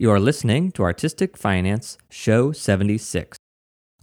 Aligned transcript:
You 0.00 0.12
are 0.12 0.20
listening 0.20 0.70
to 0.72 0.84
Artistic 0.84 1.36
Finance 1.36 1.98
Show 2.08 2.52
76. 2.52 3.36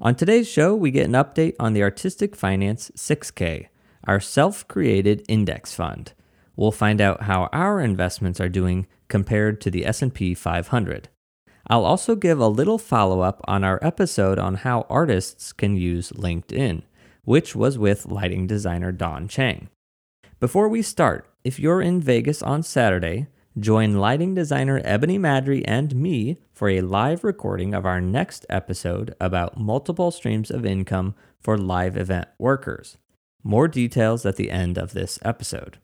On 0.02 0.14
today's 0.14 0.46
show, 0.46 0.76
we 0.76 0.92
get 0.92 1.06
an 1.06 1.14
update 1.14 1.56
on 1.58 1.72
the 1.72 1.84
Artistic 1.84 2.36
Finance 2.36 2.92
6K, 2.98 3.68
our 4.04 4.20
self 4.20 4.68
created 4.68 5.24
index 5.30 5.74
fund. 5.74 6.12
We'll 6.58 6.74
find 6.74 7.00
out 7.00 7.22
how 7.24 7.48
our 7.54 7.80
investments 7.80 8.42
are 8.42 8.50
doing 8.50 8.88
compared 9.08 9.62
to 9.62 9.72
the 9.72 9.86
S&P 9.86 10.34
500. 10.34 11.08
I'll 11.68 11.86
also 11.86 12.18
give 12.18 12.42
a 12.42 12.50
little 12.50 12.78
follow-up 12.78 13.40
on 13.48 13.64
our 13.64 13.80
episode 13.82 14.38
on 14.38 14.56
how 14.56 14.86
artists 14.90 15.54
can 15.54 15.78
use 15.78 16.12
LinkedIn, 16.12 16.82
which 17.24 17.56
was 17.56 17.78
with 17.78 18.06
lighting 18.06 18.48
designer 18.48 18.92
Dawn 18.92 19.30
Chiang. 19.30 19.70
Before 20.42 20.68
we 20.68 20.82
start, 20.82 21.30
if 21.46 21.58
you're 21.58 21.82
in 21.82 22.02
Vegas 22.02 22.44
on 22.44 22.64
Saturday, 22.64 23.28
join 23.58 23.96
lighting 23.96 24.34
designer 24.36 24.82
Ebony 24.84 25.18
Madry 25.18 25.64
and 25.66 25.96
me 25.96 26.38
for 26.52 26.70
a 26.70 26.82
live 26.82 27.24
recording 27.24 27.74
of 27.74 27.86
our 27.86 28.02
next 28.02 28.46
episode 28.50 29.16
about 29.20 29.58
multiple 29.58 30.12
streams 30.12 30.52
of 30.52 30.66
income 30.66 31.16
for 31.40 31.58
live 31.58 31.96
event 31.96 32.28
workers. 32.38 32.98
More 33.44 33.68
details 33.68 34.26
at 34.26 34.36
the 34.36 34.52
end 34.52 34.78
of 34.78 34.94
this 34.94 35.20
episode. 35.22 35.78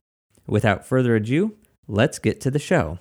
Without 0.47 0.85
further 0.85 1.15
ado, 1.15 1.55
let's 1.87 2.19
get 2.19 2.41
to 2.41 2.51
the 2.51 2.59
show. 2.59 2.99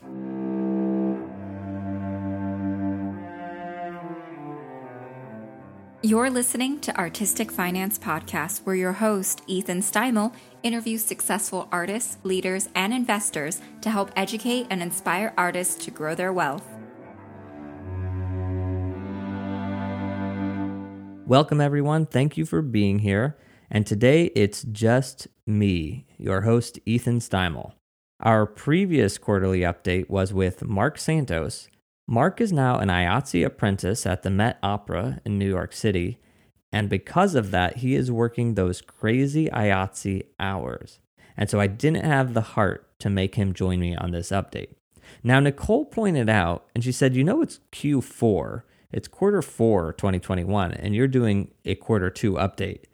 You're 6.02 6.30
listening 6.30 6.80
to 6.80 6.96
Artistic 6.96 7.52
Finance 7.52 7.98
Podcast, 7.98 8.60
where 8.64 8.74
your 8.74 8.94
host, 8.94 9.42
Ethan 9.46 9.80
Steimel, 9.80 10.32
interviews 10.62 11.04
successful 11.04 11.68
artists, 11.72 12.18
leaders, 12.22 12.68
and 12.74 12.94
investors 12.94 13.60
to 13.82 13.90
help 13.90 14.10
educate 14.16 14.66
and 14.70 14.82
inspire 14.82 15.32
artists 15.36 15.84
to 15.84 15.90
grow 15.90 16.14
their 16.14 16.32
wealth. 16.32 16.66
Welcome, 21.26 21.60
everyone. 21.60 22.06
Thank 22.06 22.36
you 22.36 22.44
for 22.44 22.62
being 22.62 23.00
here. 23.00 23.36
And 23.70 23.86
today 23.86 24.32
it's 24.34 24.62
just 24.62 25.28
me, 25.46 26.06
your 26.18 26.40
host, 26.40 26.78
Ethan 26.86 27.20
Steimel. 27.20 27.72
Our 28.20 28.46
previous 28.46 29.18
quarterly 29.18 29.60
update 29.60 30.10
was 30.10 30.32
with 30.32 30.64
Mark 30.64 30.98
Santos 30.98 31.68
Mark 32.10 32.40
is 32.40 32.52
now 32.52 32.76
an 32.78 32.88
IATSE 32.88 33.46
apprentice 33.46 34.04
at 34.04 34.24
the 34.24 34.30
Met 34.30 34.58
Opera 34.64 35.20
in 35.24 35.38
New 35.38 35.48
York 35.48 35.72
City, 35.72 36.18
and 36.72 36.88
because 36.88 37.34
of 37.34 37.50
that, 37.50 37.78
he 37.78 37.94
is 37.94 38.10
working 38.10 38.54
those 38.54 38.80
crazy 38.80 39.48
IATSE 39.48 40.22
hours. 40.38 41.00
And 41.36 41.50
so 41.50 41.58
I 41.58 41.66
didn't 41.66 42.04
have 42.04 42.34
the 42.34 42.40
heart 42.40 42.86
to 43.00 43.10
make 43.10 43.34
him 43.34 43.54
join 43.54 43.80
me 43.80 43.96
on 43.96 44.12
this 44.12 44.30
update. 44.30 44.74
Now, 45.22 45.40
Nicole 45.40 45.86
pointed 45.86 46.28
out, 46.28 46.66
and 46.74 46.84
she 46.84 46.92
said, 46.92 47.16
You 47.16 47.24
know, 47.24 47.42
it's 47.42 47.60
Q4, 47.72 48.62
it's 48.92 49.08
quarter 49.08 49.42
four 49.42 49.92
2021, 49.92 50.72
and 50.72 50.94
you're 50.94 51.08
doing 51.08 51.50
a 51.64 51.74
quarter 51.74 52.10
two 52.10 52.34
update. 52.34 52.84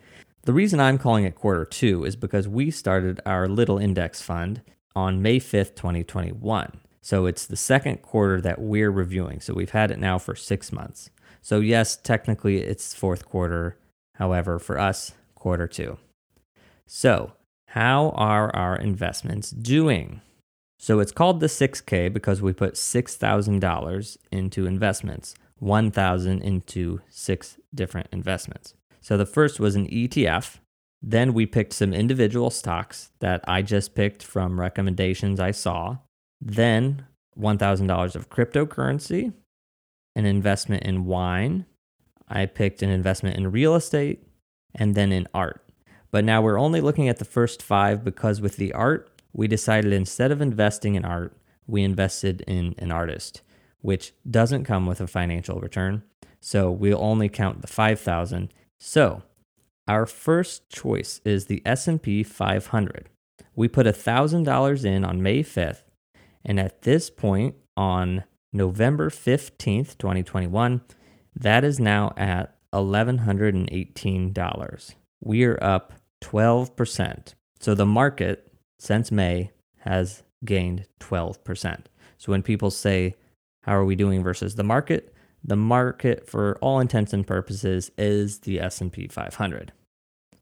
The 0.42 0.52
reason 0.52 0.78
I'm 0.78 0.98
calling 0.98 1.24
it 1.24 1.34
quarter 1.34 1.64
two 1.64 2.04
is 2.04 2.16
because 2.16 2.47
we 2.47 2.70
started 2.70 3.20
our 3.27 3.48
little 3.48 3.78
index 3.78 4.22
fund 4.22 4.62
on 4.94 5.20
May 5.20 5.38
5th, 5.38 5.74
2021. 5.74 6.80
So 7.02 7.27
it's 7.27 7.47
the 7.47 7.56
second 7.56 8.02
quarter 8.02 8.41
that 8.41 8.60
we're 8.60 8.91
reviewing. 8.91 9.41
So 9.41 9.54
we've 9.54 9.70
had 9.70 9.91
it 9.91 9.98
now 9.98 10.19
for 10.19 10.34
six 10.34 10.72
months. 10.72 11.10
So, 11.47 11.61
yes, 11.61 11.94
technically 11.94 12.56
it's 12.56 12.92
fourth 12.92 13.25
quarter. 13.25 13.78
However, 14.16 14.58
for 14.58 14.80
us, 14.80 15.12
quarter 15.36 15.69
two. 15.69 15.97
So, 16.88 17.34
how 17.69 18.11
are 18.16 18.53
our 18.56 18.75
investments 18.75 19.53
doing? 19.53 20.22
So, 20.80 20.98
it's 20.98 21.12
called 21.12 21.38
the 21.38 21.47
6K 21.47 22.12
because 22.12 22.42
we 22.42 22.53
put 22.53 22.75
$6,000 22.75 24.16
into 24.33 24.66
investments, 24.66 25.36
1,000 25.61 26.42
into 26.42 27.00
six 27.08 27.58
different 27.72 28.08
investments. 28.10 28.75
So, 29.00 29.16
the 29.16 29.25
first 29.25 29.60
was 29.60 29.77
an 29.77 29.86
ETF. 29.86 30.56
Then 31.00 31.33
we 31.33 31.47
picked 31.47 31.75
some 31.75 31.94
individual 31.94 32.50
stocks 32.50 33.12
that 33.21 33.44
I 33.47 33.62
just 33.62 33.94
picked 33.94 34.25
from 34.25 34.59
recommendations 34.59 35.38
I 35.38 35.53
saw. 35.53 35.98
Then 36.41 37.06
$1,000 37.38 38.16
of 38.16 38.31
cryptocurrency, 38.31 39.32
an 40.16 40.27
investment 40.27 40.82
in 40.82 41.04
wine. 41.04 41.66
I 42.28 42.47
picked 42.47 42.82
an 42.82 42.91
investment 42.91 43.37
in 43.37 43.53
real 43.53 43.77
estate 43.77 44.27
and 44.75 44.97
then 44.97 45.12
in 45.12 45.28
art. 45.32 45.62
But 46.10 46.25
now 46.25 46.43
we're 46.43 46.59
only 46.59 46.81
looking 46.81 47.09
at 47.09 47.19
the 47.19 47.25
first 47.25 47.62
five 47.62 48.03
because 48.03 48.41
with 48.41 48.56
the 48.56 48.72
art, 48.72 49.09
we 49.32 49.47
decided 49.47 49.93
instead 49.93 50.32
of 50.32 50.41
investing 50.41 50.97
in 50.97 51.04
art, 51.04 51.37
we 51.69 51.82
invested 51.84 52.41
in 52.49 52.75
an 52.78 52.91
artist, 52.91 53.43
which 53.81 54.12
doesn't 54.28 54.65
come 54.65 54.87
with 54.87 55.00
a 55.00 55.06
financial 55.06 55.60
return. 55.60 56.03
So 56.41 56.71
we'll 56.72 57.00
only 57.00 57.28
count 57.28 57.60
the 57.60 57.69
5,000. 57.69 58.53
So 58.81 59.22
our 59.87 60.06
first 60.06 60.69
choice 60.69 61.21
is 61.25 61.47
the 61.47 61.62
S&P 61.65 62.25
500. 62.25 63.09
We 63.54 63.69
put 63.69 63.87
$1,000 63.87 64.84
in 64.84 65.04
on 65.04 65.22
May 65.22 65.44
5th 65.44 65.83
and 66.47 66.60
at 66.60 66.83
this 66.83 67.10
point, 67.10 67.56
on 67.77 68.22
November 68.56 69.11
15th, 69.11 69.99
2021, 69.99 70.81
that 71.34 71.65
is 71.65 71.78
now 71.78 72.15
at 72.17 72.56
$1,118. 72.72 74.94
We 75.21 75.44
are 75.44 75.62
up 75.62 75.93
12%. 76.22 77.34
So 77.61 77.75
the 77.75 77.87
market 77.87 78.50
since 78.78 79.12
May 79.12 79.50
has 79.81 80.22
gained 80.45 80.87
12%. 81.00 81.84
So 82.19 82.33
when 82.33 82.43
people 82.43 82.71
say, 82.71 83.15
how 83.62 83.77
are 83.77 83.84
we 83.84 83.97
doing 83.97 84.22
versus 84.22 84.55
the 84.55 84.65
market? 84.65 85.15
The 85.45 85.56
market 85.56 86.27
for 86.28 86.56
all 86.61 86.81
intents 86.81 87.12
and 87.12 87.27
purposes 87.27 87.91
is 87.99 88.39
the 88.41 88.61
S&P 88.61 89.09
500. 89.09 89.72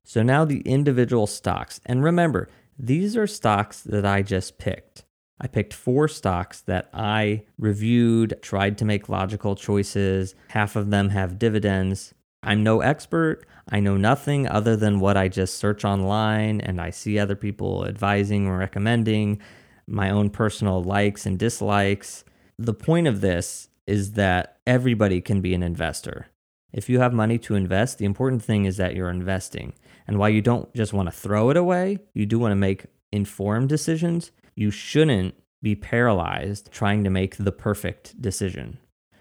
So 0.05 0.23
now 0.23 0.45
the 0.45 0.61
individual 0.61 1.27
stocks. 1.27 1.81
And 1.87 2.05
remember, 2.05 2.49
these 2.79 3.17
are 3.17 3.27
stocks 3.27 3.81
that 3.83 4.05
I 4.05 4.23
just 4.23 4.59
picked. 4.59 5.04
I 5.41 5.47
picked 5.47 5.75
four 5.75 6.09
stocks 6.09 6.61
that 6.63 6.89
I 6.93 7.45
reviewed, 7.59 8.39
tried 8.41 8.79
to 8.79 8.85
make 8.85 9.09
logical 9.09 9.57
choices. 9.57 10.35
Half 10.49 10.77
of 10.77 10.91
them 10.91 11.11
have 11.11 11.39
dividends. 11.39 12.15
I'm 12.43 12.63
no 12.63 12.81
expert. 12.81 13.45
I 13.69 13.81
know 13.81 13.97
nothing 13.97 14.47
other 14.47 14.77
than 14.77 15.01
what 15.01 15.17
I 15.17 15.29
just 15.29 15.57
search 15.57 15.85
online 15.85 16.61
and 16.61 16.81
I 16.81 16.91
see 16.91 17.19
other 17.19 17.35
people 17.35 17.87
advising 17.87 18.47
or 18.47 18.59
recommending, 18.59 19.41
my 19.87 20.11
own 20.11 20.31
personal 20.31 20.83
likes 20.83 21.27
and 21.27 21.39
dislikes. 21.39 22.25
The 22.59 22.75
point 22.75 23.07
of 23.07 23.21
this 23.21 23.69
is 23.87 24.13
that 24.13 24.59
everybody 24.67 25.21
can 25.21 25.41
be 25.41 25.55
an 25.55 25.63
investor. 25.63 26.27
If 26.73 26.89
you 26.89 27.01
have 27.01 27.13
money 27.13 27.39
to 27.39 27.55
invest, 27.55 27.99
the 27.99 28.05
important 28.05 28.43
thing 28.43 28.65
is 28.65 28.77
that 28.77 28.95
you're 28.95 29.11
investing. 29.11 29.75
And 30.07 30.19
while 30.19 30.31
you 30.31 30.43
don't 30.43 30.73
just 30.75 30.93
want 30.93 31.07
to 31.09 31.13
throw 31.13 31.51
it 31.51 31.57
away, 31.57 31.99
you 32.13 32.27
do 32.27 32.39
want 32.39 32.53
to 32.53 32.57
make 32.57 32.87
informed 33.11 33.69
decisions 33.69 34.33
you 34.55 34.71
shouldn't 34.71 35.35
be 35.63 35.75
paralyzed 35.75 36.71
trying 36.71 37.05
to 37.05 37.11
make 37.11 37.37
the 37.37 37.53
perfect 37.53 38.21
decision. 38.21 38.79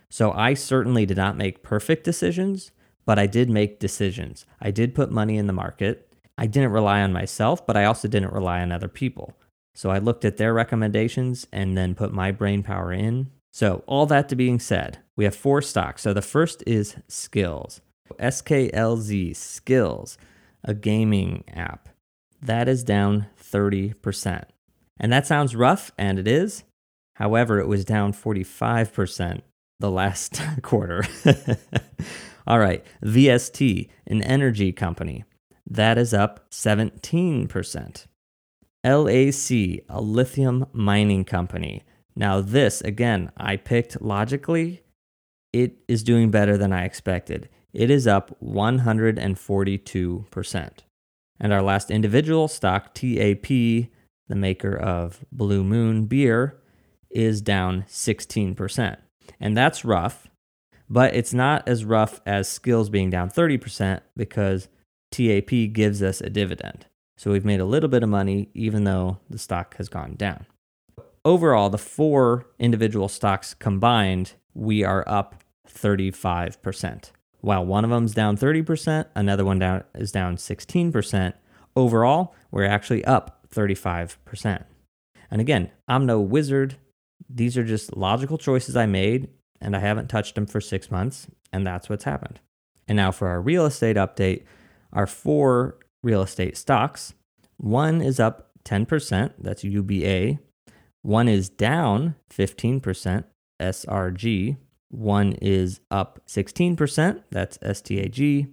So 0.09 0.31
I 0.31 0.53
certainly 0.53 1.05
did 1.05 1.17
not 1.17 1.37
make 1.37 1.63
perfect 1.63 2.03
decisions, 2.03 2.71
but 3.05 3.17
I 3.17 3.25
did 3.25 3.49
make 3.49 3.79
decisions. 3.79 4.45
I 4.61 4.71
did 4.71 4.93
put 4.93 5.11
money 5.11 5.37
in 5.37 5.47
the 5.47 5.53
market. 5.53 6.07
I 6.37 6.47
didn't 6.47 6.71
rely 6.71 7.01
on 7.01 7.13
myself, 7.13 7.65
but 7.65 7.77
I 7.77 7.85
also 7.85 8.07
didn't 8.07 8.33
rely 8.33 8.61
on 8.61 8.71
other 8.71 8.87
people. 8.87 9.35
So 9.75 9.89
I 9.89 9.97
looked 9.97 10.23
at 10.25 10.37
their 10.37 10.53
recommendations 10.53 11.47
and 11.51 11.77
then 11.77 11.95
put 11.95 12.13
my 12.13 12.31
brain 12.31 12.61
power 12.61 12.91
in. 12.91 13.31
So, 13.51 13.83
all 13.85 14.07
that 14.07 14.29
to 14.29 14.35
being 14.35 14.59
said, 14.59 14.97
we 15.15 15.25
have 15.25 15.35
four 15.35 15.61
stocks. 15.61 16.01
So 16.01 16.11
the 16.11 16.23
first 16.23 16.63
is 16.65 16.95
Skillz, 17.07 17.81
SKLZ, 18.19 19.31
Skillz, 19.31 20.17
a 20.63 20.73
gaming 20.73 21.43
app. 21.53 21.89
That 22.41 22.67
is 22.67 22.83
down 22.83 23.27
30%. 23.41 24.45
And 24.99 25.11
that 25.11 25.27
sounds 25.27 25.55
rough, 25.55 25.91
and 25.97 26.19
it 26.19 26.27
is. 26.27 26.63
However, 27.15 27.59
it 27.59 27.67
was 27.67 27.85
down 27.85 28.13
45% 28.13 29.41
the 29.79 29.91
last 29.91 30.41
quarter. 30.61 31.03
All 32.47 32.59
right, 32.59 32.83
VST, 33.03 33.89
an 34.07 34.21
energy 34.23 34.71
company, 34.71 35.23
that 35.69 35.97
is 35.97 36.13
up 36.13 36.49
17%. 36.51 38.05
LAC, 38.85 39.85
a 39.87 40.01
lithium 40.01 40.65
mining 40.73 41.23
company. 41.23 41.83
Now, 42.15 42.41
this, 42.41 42.81
again, 42.81 43.31
I 43.37 43.55
picked 43.55 44.01
logically. 44.01 44.81
It 45.53 45.77
is 45.87 46.03
doing 46.03 46.31
better 46.31 46.57
than 46.57 46.73
I 46.73 46.83
expected. 46.83 47.47
It 47.71 47.89
is 47.89 48.05
up 48.05 48.37
142%. 48.43 50.69
And 51.39 51.53
our 51.53 51.61
last 51.61 51.89
individual 51.89 52.47
stock, 52.47 52.93
TAP, 52.93 53.47
the 54.27 54.35
maker 54.35 54.75
of 54.75 55.25
Blue 55.31 55.63
Moon 55.63 56.05
beer, 56.05 56.59
is 57.09 57.41
down 57.41 57.85
16%. 57.87 58.97
And 59.39 59.55
that's 59.55 59.85
rough, 59.85 60.27
but 60.89 61.15
it's 61.15 61.33
not 61.33 61.67
as 61.67 61.85
rough 61.85 62.21
as 62.25 62.47
Skillz 62.47 62.89
being 62.89 63.09
down 63.09 63.29
30% 63.29 64.01
because 64.17 64.67
TAP 65.11 65.73
gives 65.73 66.01
us 66.01 66.21
a 66.21 66.29
dividend. 66.29 66.87
So 67.15 67.31
we've 67.31 67.45
made 67.45 67.59
a 67.59 67.65
little 67.65 67.89
bit 67.89 68.03
of 68.03 68.09
money 68.09 68.49
even 68.53 68.83
though 68.83 69.19
the 69.29 69.37
stock 69.37 69.77
has 69.77 69.89
gone 69.89 70.15
down. 70.15 70.45
Overall, 71.23 71.69
the 71.69 71.77
four 71.77 72.47
individual 72.59 73.07
stocks 73.07 73.53
combined 73.53 74.33
we 74.53 74.83
are 74.83 75.03
up 75.07 75.43
35%. 75.69 77.11
While 77.39 77.65
one 77.65 77.83
of 77.83 77.89
them's 77.89 78.13
down 78.13 78.37
30%, 78.37 79.05
another 79.15 79.45
one 79.45 79.59
down 79.59 79.83
is 79.95 80.11
down 80.11 80.37
16%. 80.37 81.33
Overall, 81.75 82.35
we're 82.51 82.65
actually 82.65 83.03
up 83.05 83.42
35%. 83.53 84.63
And 85.31 85.41
again, 85.41 85.71
I'm 85.87 86.05
no 86.05 86.19
wizard. 86.19 86.75
These 87.29 87.57
are 87.57 87.63
just 87.63 87.95
logical 87.95 88.37
choices 88.37 88.75
I 88.75 88.85
made, 88.85 89.29
and 89.61 89.75
I 89.75 89.79
haven't 89.79 90.09
touched 90.09 90.35
them 90.35 90.45
for 90.45 90.61
six 90.61 90.91
months, 90.91 91.27
and 91.51 91.65
that's 91.65 91.89
what's 91.89 92.03
happened. 92.03 92.39
And 92.87 92.95
now 92.97 93.11
for 93.11 93.27
our 93.27 93.41
real 93.41 93.65
estate 93.65 93.95
update, 93.95 94.43
our 94.91 95.07
four 95.07 95.77
real 96.03 96.21
estate 96.21 96.57
stocks 96.57 97.13
one 97.57 98.01
is 98.01 98.19
up 98.19 98.49
10%, 98.65 99.33
that's 99.39 99.63
UBA. 99.63 100.39
One 101.01 101.27
is 101.27 101.49
down 101.49 102.15
15%, 102.29 103.23
SRG. 103.61 104.57
One 104.89 105.33
is 105.41 105.79
up 105.89 106.19
16%, 106.27 107.23
that's 107.31 107.57
STAG. 107.57 108.49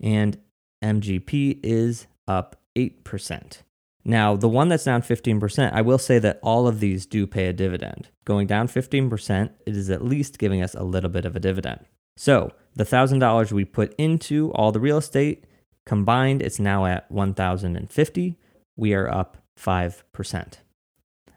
And 0.00 0.38
MGP 0.82 1.60
is 1.62 2.06
up 2.26 2.56
8%. 2.76 3.62
Now, 4.08 4.36
the 4.36 4.48
one 4.48 4.68
that's 4.68 4.84
down 4.84 5.02
15%, 5.02 5.72
I 5.72 5.82
will 5.82 5.98
say 5.98 6.20
that 6.20 6.38
all 6.40 6.68
of 6.68 6.78
these 6.78 7.06
do 7.06 7.26
pay 7.26 7.48
a 7.48 7.52
dividend. 7.52 8.08
Going 8.24 8.46
down 8.46 8.68
15%, 8.68 9.50
it 9.66 9.76
is 9.76 9.90
at 9.90 10.04
least 10.04 10.38
giving 10.38 10.62
us 10.62 10.74
a 10.74 10.84
little 10.84 11.10
bit 11.10 11.24
of 11.24 11.34
a 11.34 11.40
dividend. 11.40 11.80
So, 12.16 12.52
the 12.76 12.84
$1,000 12.84 13.50
we 13.50 13.64
put 13.64 13.96
into 13.98 14.52
all 14.52 14.70
the 14.70 14.78
real 14.78 14.98
estate 14.98 15.44
combined, 15.86 16.40
it's 16.40 16.60
now 16.60 16.86
at 16.86 17.10
1,050. 17.10 18.38
We 18.76 18.94
are 18.94 19.12
up 19.12 19.38
5%. 19.60 20.02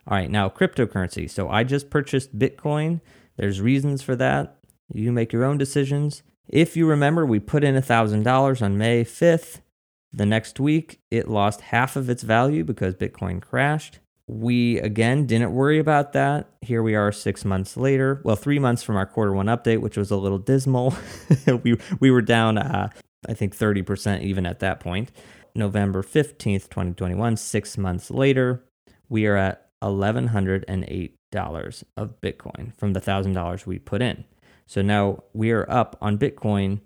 All 0.06 0.18
right, 0.18 0.30
now 0.30 0.48
cryptocurrency. 0.48 1.28
So, 1.28 1.50
I 1.50 1.64
just 1.64 1.90
purchased 1.90 2.38
Bitcoin. 2.38 3.02
There's 3.36 3.62
reasons 3.62 4.04
for 4.04 4.16
that. 4.18 4.60
You 4.94 5.12
make 5.12 5.34
your 5.34 5.44
own 5.44 5.58
decisions. 5.58 6.22
If 6.48 6.78
you 6.78 6.86
remember, 6.86 7.26
we 7.26 7.40
put 7.40 7.64
in 7.64 7.74
$1,000 7.74 8.62
on 8.62 8.78
May 8.78 9.04
5th. 9.04 9.62
The 10.12 10.26
next 10.26 10.60
week, 10.60 11.00
it 11.12 11.28
lost 11.28 11.62
half 11.62 11.96
of 11.96 12.10
its 12.10 12.24
value 12.24 12.64
because 12.64 12.96
Bitcoin 12.96 13.42
crashed. 13.42 14.00
We 14.28 14.80
again 14.80 15.26
didn't 15.26 15.54
worry 15.54 15.80
about 15.80 16.14
that. 16.14 16.50
Here 16.62 16.84
we 16.84 16.96
are 16.96 17.12
six 17.12 17.44
months 17.44 17.76
later. 17.76 18.22
Well, 18.24 18.36
three 18.36 18.60
months 18.60 18.84
from 18.84 18.96
our 18.96 19.08
quarter 19.08 19.34
one 19.34 19.48
update, 19.48 19.82
which 19.82 19.98
was 19.98 20.12
a 20.12 20.18
little 20.18 20.38
dismal. 20.38 20.94
we, 21.64 21.78
we 22.00 22.12
were 22.12 22.22
down, 22.22 22.58
uh, 22.58 22.90
I 23.28 23.34
think, 23.34 23.58
30% 23.58 24.22
even 24.22 24.46
at 24.46 24.60
that 24.60 24.80
point. 24.80 25.12
November 25.56 26.04
15th, 26.04 26.70
2021, 26.70 27.38
six 27.38 27.78
months 27.78 28.12
later, 28.12 28.64
we 29.10 29.26
are 29.26 29.36
at 29.36 29.72
$1,108 29.82 31.84
of 31.98 32.22
Bitcoin 32.22 32.78
from 32.78 32.94
the 32.94 33.02
$1,000 33.02 33.66
we 33.66 33.80
put 33.80 34.02
in. 34.02 34.26
So 34.68 34.84
now 34.84 35.24
we 35.34 35.52
are 35.52 35.70
up 35.70 35.98
on 36.02 36.20
Bitcoin 36.20 36.82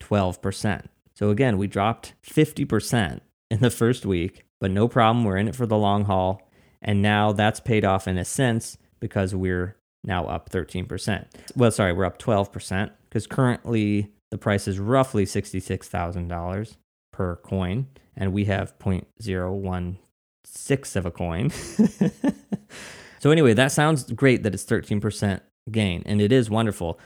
12%. 0.00 0.86
So 1.20 1.28
again, 1.28 1.58
we 1.58 1.66
dropped 1.66 2.14
50% 2.24 3.20
in 3.50 3.60
the 3.60 3.68
first 3.68 4.06
week, 4.06 4.46
but 4.58 4.70
no 4.70 4.88
problem. 4.88 5.26
We're 5.26 5.36
in 5.36 5.48
it 5.48 5.54
for 5.54 5.66
the 5.66 5.76
long 5.76 6.06
haul. 6.06 6.40
And 6.80 7.02
now 7.02 7.32
that's 7.32 7.60
paid 7.60 7.84
off 7.84 8.08
in 8.08 8.16
a 8.16 8.24
sense 8.24 8.78
because 9.00 9.34
we're 9.34 9.76
now 10.02 10.24
up 10.24 10.48
13%. 10.48 11.26
Well, 11.54 11.70
sorry, 11.72 11.92
we're 11.92 12.06
up 12.06 12.18
12% 12.18 12.90
because 13.06 13.26
currently 13.26 14.14
the 14.30 14.38
price 14.38 14.66
is 14.66 14.78
roughly 14.78 15.26
$66,000 15.26 16.76
per 17.12 17.36
coin, 17.36 17.88
and 18.16 18.32
we 18.32 18.46
have 18.46 18.78
0.016 18.78 20.96
of 20.96 21.04
a 21.04 21.10
coin. 21.10 21.50
so, 23.20 23.30
anyway, 23.30 23.52
that 23.52 23.72
sounds 23.72 24.04
great 24.04 24.42
that 24.42 24.54
it's 24.54 24.64
13% 24.64 25.42
gain, 25.70 26.02
and 26.06 26.22
it 26.22 26.32
is 26.32 26.48
wonderful. 26.48 26.98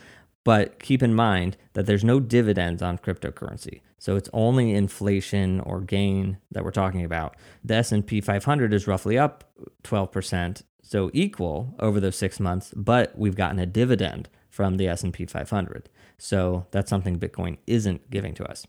But 0.45 0.79
keep 0.79 1.03
in 1.03 1.13
mind 1.13 1.57
that 1.73 1.85
there's 1.87 2.03
no 2.03 2.21
dividends 2.21 2.81
on 2.81 2.99
cryptocurrency. 2.99 3.81
So 3.97 4.15
it's 4.15 4.29
only 4.31 4.73
inflation 4.73 5.59
or 5.59 5.81
gain 5.81 6.37
that 6.51 6.63
we're 6.63 6.71
talking 6.71 7.03
about. 7.03 7.35
The 7.63 7.75
S&P 7.75 8.21
500 8.21 8.73
is 8.73 8.87
roughly 8.87 9.17
up 9.17 9.43
12%, 9.83 10.61
so 10.83 11.09
equal 11.13 11.75
over 11.79 11.99
those 11.99 12.15
6 12.15 12.39
months, 12.39 12.71
but 12.75 13.17
we've 13.17 13.35
gotten 13.35 13.59
a 13.59 13.65
dividend 13.65 14.29
from 14.51 14.77
the 14.77 14.87
S&P 14.87 15.25
500. 15.25 15.89
So 16.19 16.67
that's 16.69 16.89
something 16.89 17.17
Bitcoin 17.17 17.57
isn't 17.65 18.11
giving 18.11 18.35
to 18.35 18.45
us. 18.49 18.67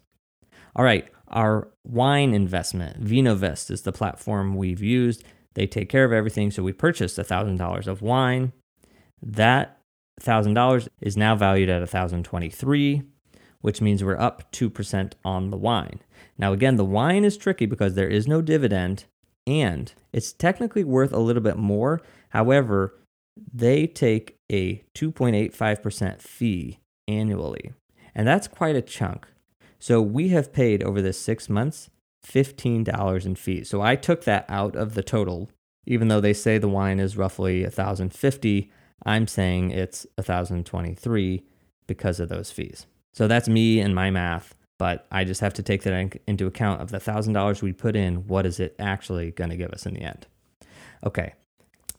All 0.74 0.84
right, 0.84 1.08
our 1.28 1.68
wine 1.84 2.32
investment, 2.32 3.04
Vinovest 3.04 3.70
is 3.70 3.82
the 3.82 3.92
platform 3.92 4.56
we've 4.56 4.82
used. 4.82 5.24
They 5.54 5.66
take 5.66 5.90
care 5.90 6.04
of 6.04 6.12
everything, 6.12 6.50
so 6.50 6.62
we 6.62 6.72
purchased 6.72 7.18
$1,000 7.18 7.86
of 7.86 8.02
wine. 8.02 8.52
That 9.22 9.75
$1,000 10.20 10.88
is 11.00 11.16
now 11.16 11.34
valued 11.36 11.68
at 11.68 11.80
1023 11.80 13.02
which 13.66 13.80
means 13.80 14.04
we're 14.04 14.16
up 14.16 14.52
2% 14.52 15.14
on 15.24 15.50
the 15.50 15.56
wine. 15.56 15.98
Now, 16.38 16.52
again, 16.52 16.76
the 16.76 16.84
wine 16.84 17.24
is 17.24 17.36
tricky 17.36 17.66
because 17.66 17.94
there 17.94 18.06
is 18.06 18.28
no 18.28 18.40
dividend 18.40 19.06
and 19.44 19.92
it's 20.12 20.32
technically 20.32 20.84
worth 20.84 21.12
a 21.12 21.18
little 21.18 21.42
bit 21.42 21.56
more. 21.56 22.00
However, 22.28 22.94
they 23.52 23.88
take 23.88 24.38
a 24.50 24.84
2.85% 24.94 26.20
fee 26.20 26.78
annually, 27.08 27.72
and 28.14 28.26
that's 28.26 28.46
quite 28.46 28.76
a 28.76 28.82
chunk. 28.82 29.26
So 29.80 30.00
we 30.00 30.28
have 30.28 30.52
paid 30.52 30.84
over 30.84 31.02
the 31.02 31.12
six 31.12 31.48
months 31.48 31.90
$15 32.24 33.26
in 33.26 33.34
fees. 33.34 33.68
So 33.68 33.82
I 33.82 33.96
took 33.96 34.22
that 34.24 34.46
out 34.48 34.76
of 34.76 34.94
the 34.94 35.02
total, 35.02 35.50
even 35.86 36.06
though 36.06 36.20
they 36.20 36.32
say 36.32 36.58
the 36.58 36.68
wine 36.68 37.00
is 37.00 37.16
roughly 37.16 37.62
1050 37.62 38.70
I'm 39.04 39.26
saying 39.26 39.70
it's 39.70 40.06
1023 40.16 41.44
because 41.86 42.20
of 42.20 42.28
those 42.28 42.50
fees. 42.50 42.86
So 43.12 43.28
that's 43.28 43.48
me 43.48 43.80
and 43.80 43.94
my 43.94 44.10
math, 44.10 44.54
but 44.78 45.06
I 45.10 45.24
just 45.24 45.40
have 45.40 45.54
to 45.54 45.62
take 45.62 45.82
that 45.82 46.18
into 46.26 46.46
account 46.46 46.82
of 46.82 46.90
the 46.90 46.98
$1000 46.98 47.62
we 47.62 47.72
put 47.72 47.96
in, 47.96 48.26
what 48.26 48.46
is 48.46 48.60
it 48.60 48.74
actually 48.78 49.30
going 49.30 49.50
to 49.50 49.56
give 49.56 49.70
us 49.70 49.86
in 49.86 49.94
the 49.94 50.02
end? 50.02 50.26
Okay. 51.04 51.34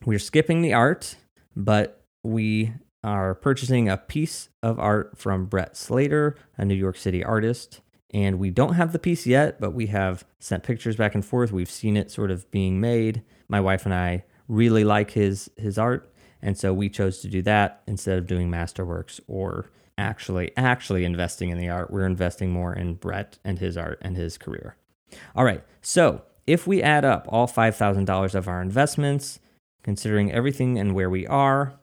We're 0.05 0.19
skipping 0.19 0.61
the 0.61 0.73
art, 0.73 1.15
but 1.55 2.03
we 2.23 2.73
are 3.03 3.33
purchasing 3.35 3.89
a 3.89 3.97
piece 3.97 4.49
of 4.61 4.79
art 4.79 5.17
from 5.17 5.45
Brett 5.45 5.75
Slater, 5.75 6.35
a 6.57 6.65
New 6.65 6.75
York 6.75 6.97
City 6.97 7.23
artist. 7.23 7.81
And 8.13 8.39
we 8.39 8.51
don't 8.51 8.73
have 8.73 8.93
the 8.93 8.99
piece 8.99 9.25
yet, 9.25 9.59
but 9.59 9.71
we 9.71 9.87
have 9.87 10.23
sent 10.39 10.63
pictures 10.63 10.95
back 10.95 11.15
and 11.15 11.25
forth. 11.25 11.51
We've 11.51 11.69
seen 11.69 11.97
it 11.97 12.11
sort 12.11 12.31
of 12.31 12.49
being 12.51 12.79
made. 12.79 13.23
My 13.49 13.59
wife 13.59 13.85
and 13.85 13.93
I 13.93 14.23
really 14.47 14.83
like 14.83 15.11
his 15.11 15.49
his 15.57 15.77
art 15.77 16.09
and 16.41 16.57
so 16.57 16.73
we 16.73 16.89
chose 16.89 17.19
to 17.19 17.27
do 17.27 17.41
that 17.43 17.81
instead 17.87 18.17
of 18.17 18.27
doing 18.27 18.49
Masterworks 18.49 19.19
or 19.27 19.69
actually 19.97 20.51
actually 20.55 21.03
investing 21.03 21.49
in 21.49 21.57
the 21.57 21.69
art. 21.69 21.91
We're 21.91 22.05
investing 22.05 22.51
more 22.51 22.73
in 22.73 22.95
Brett 22.95 23.39
and 23.43 23.59
his 23.59 23.77
art 23.77 23.99
and 24.01 24.15
his 24.15 24.37
career. 24.37 24.77
All 25.35 25.45
right. 25.45 25.63
So, 25.81 26.23
if 26.45 26.65
we 26.65 26.81
add 26.81 27.03
up 27.03 27.25
all 27.27 27.47
$5,000 27.47 28.35
of 28.35 28.47
our 28.47 28.61
investments, 28.61 29.39
considering 29.83 30.31
everything 30.31 30.79
and 30.79 30.93
where 30.93 31.09
we 31.09 31.27
are, 31.27 31.73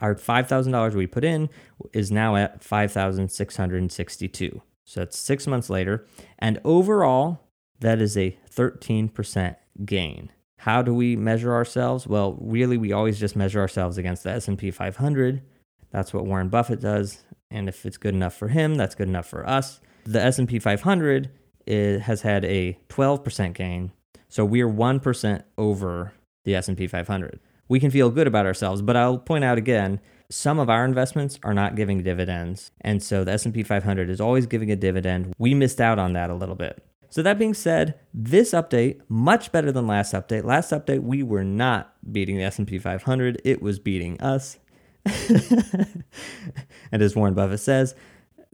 our 0.00 0.14
$5,000 0.14 0.94
we 0.94 1.06
put 1.06 1.24
in 1.24 1.48
is 1.94 2.10
now 2.10 2.36
at 2.36 2.62
5,662. 2.62 4.60
So 4.84 5.00
that's 5.00 5.18
6 5.18 5.46
months 5.46 5.70
later, 5.70 6.06
and 6.38 6.60
overall 6.64 7.40
that 7.80 8.00
is 8.00 8.16
a 8.16 8.36
13% 8.50 9.56
gain. 9.84 10.30
How 10.62 10.80
do 10.80 10.94
we 10.94 11.16
measure 11.16 11.52
ourselves? 11.52 12.06
Well, 12.06 12.38
really, 12.40 12.78
we 12.78 12.92
always 12.92 13.18
just 13.18 13.34
measure 13.34 13.58
ourselves 13.58 13.98
against 13.98 14.22
the 14.22 14.30
S&P 14.30 14.70
500. 14.70 15.42
That's 15.90 16.14
what 16.14 16.24
Warren 16.24 16.50
Buffett 16.50 16.80
does, 16.80 17.24
and 17.50 17.68
if 17.68 17.84
it's 17.84 17.96
good 17.96 18.14
enough 18.14 18.36
for 18.36 18.46
him, 18.46 18.76
that's 18.76 18.94
good 18.94 19.08
enough 19.08 19.26
for 19.26 19.44
us. 19.44 19.80
The 20.04 20.22
S&P 20.22 20.60
500 20.60 21.30
has 21.66 22.22
had 22.22 22.44
a 22.44 22.78
12% 22.88 23.54
gain, 23.54 23.90
so 24.28 24.44
we're 24.44 24.68
1% 24.68 25.42
over 25.58 26.12
the 26.44 26.54
S&P 26.54 26.86
500. 26.86 27.40
We 27.68 27.80
can 27.80 27.90
feel 27.90 28.10
good 28.10 28.28
about 28.28 28.46
ourselves, 28.46 28.82
but 28.82 28.96
I'll 28.96 29.18
point 29.18 29.42
out 29.42 29.58
again, 29.58 29.98
some 30.30 30.60
of 30.60 30.70
our 30.70 30.84
investments 30.84 31.40
are 31.42 31.54
not 31.54 31.74
giving 31.74 32.04
dividends, 32.04 32.70
and 32.82 33.02
so 33.02 33.24
the 33.24 33.32
S&P 33.32 33.64
500 33.64 34.08
is 34.08 34.20
always 34.20 34.46
giving 34.46 34.70
a 34.70 34.76
dividend. 34.76 35.34
We 35.38 35.54
missed 35.54 35.80
out 35.80 35.98
on 35.98 36.12
that 36.12 36.30
a 36.30 36.34
little 36.34 36.54
bit. 36.54 36.84
So 37.12 37.20
that 37.20 37.38
being 37.38 37.52
said, 37.52 38.00
this 38.14 38.52
update 38.52 39.02
much 39.06 39.52
better 39.52 39.70
than 39.70 39.86
last 39.86 40.14
update. 40.14 40.44
Last 40.44 40.70
update 40.70 41.02
we 41.02 41.22
were 41.22 41.44
not 41.44 41.94
beating 42.10 42.38
the 42.38 42.44
S&P 42.44 42.78
500, 42.78 43.42
it 43.44 43.60
was 43.60 43.78
beating 43.78 44.18
us. 44.18 44.56
and 45.04 47.02
as 47.02 47.14
Warren 47.14 47.34
Buffett 47.34 47.60
says, 47.60 47.94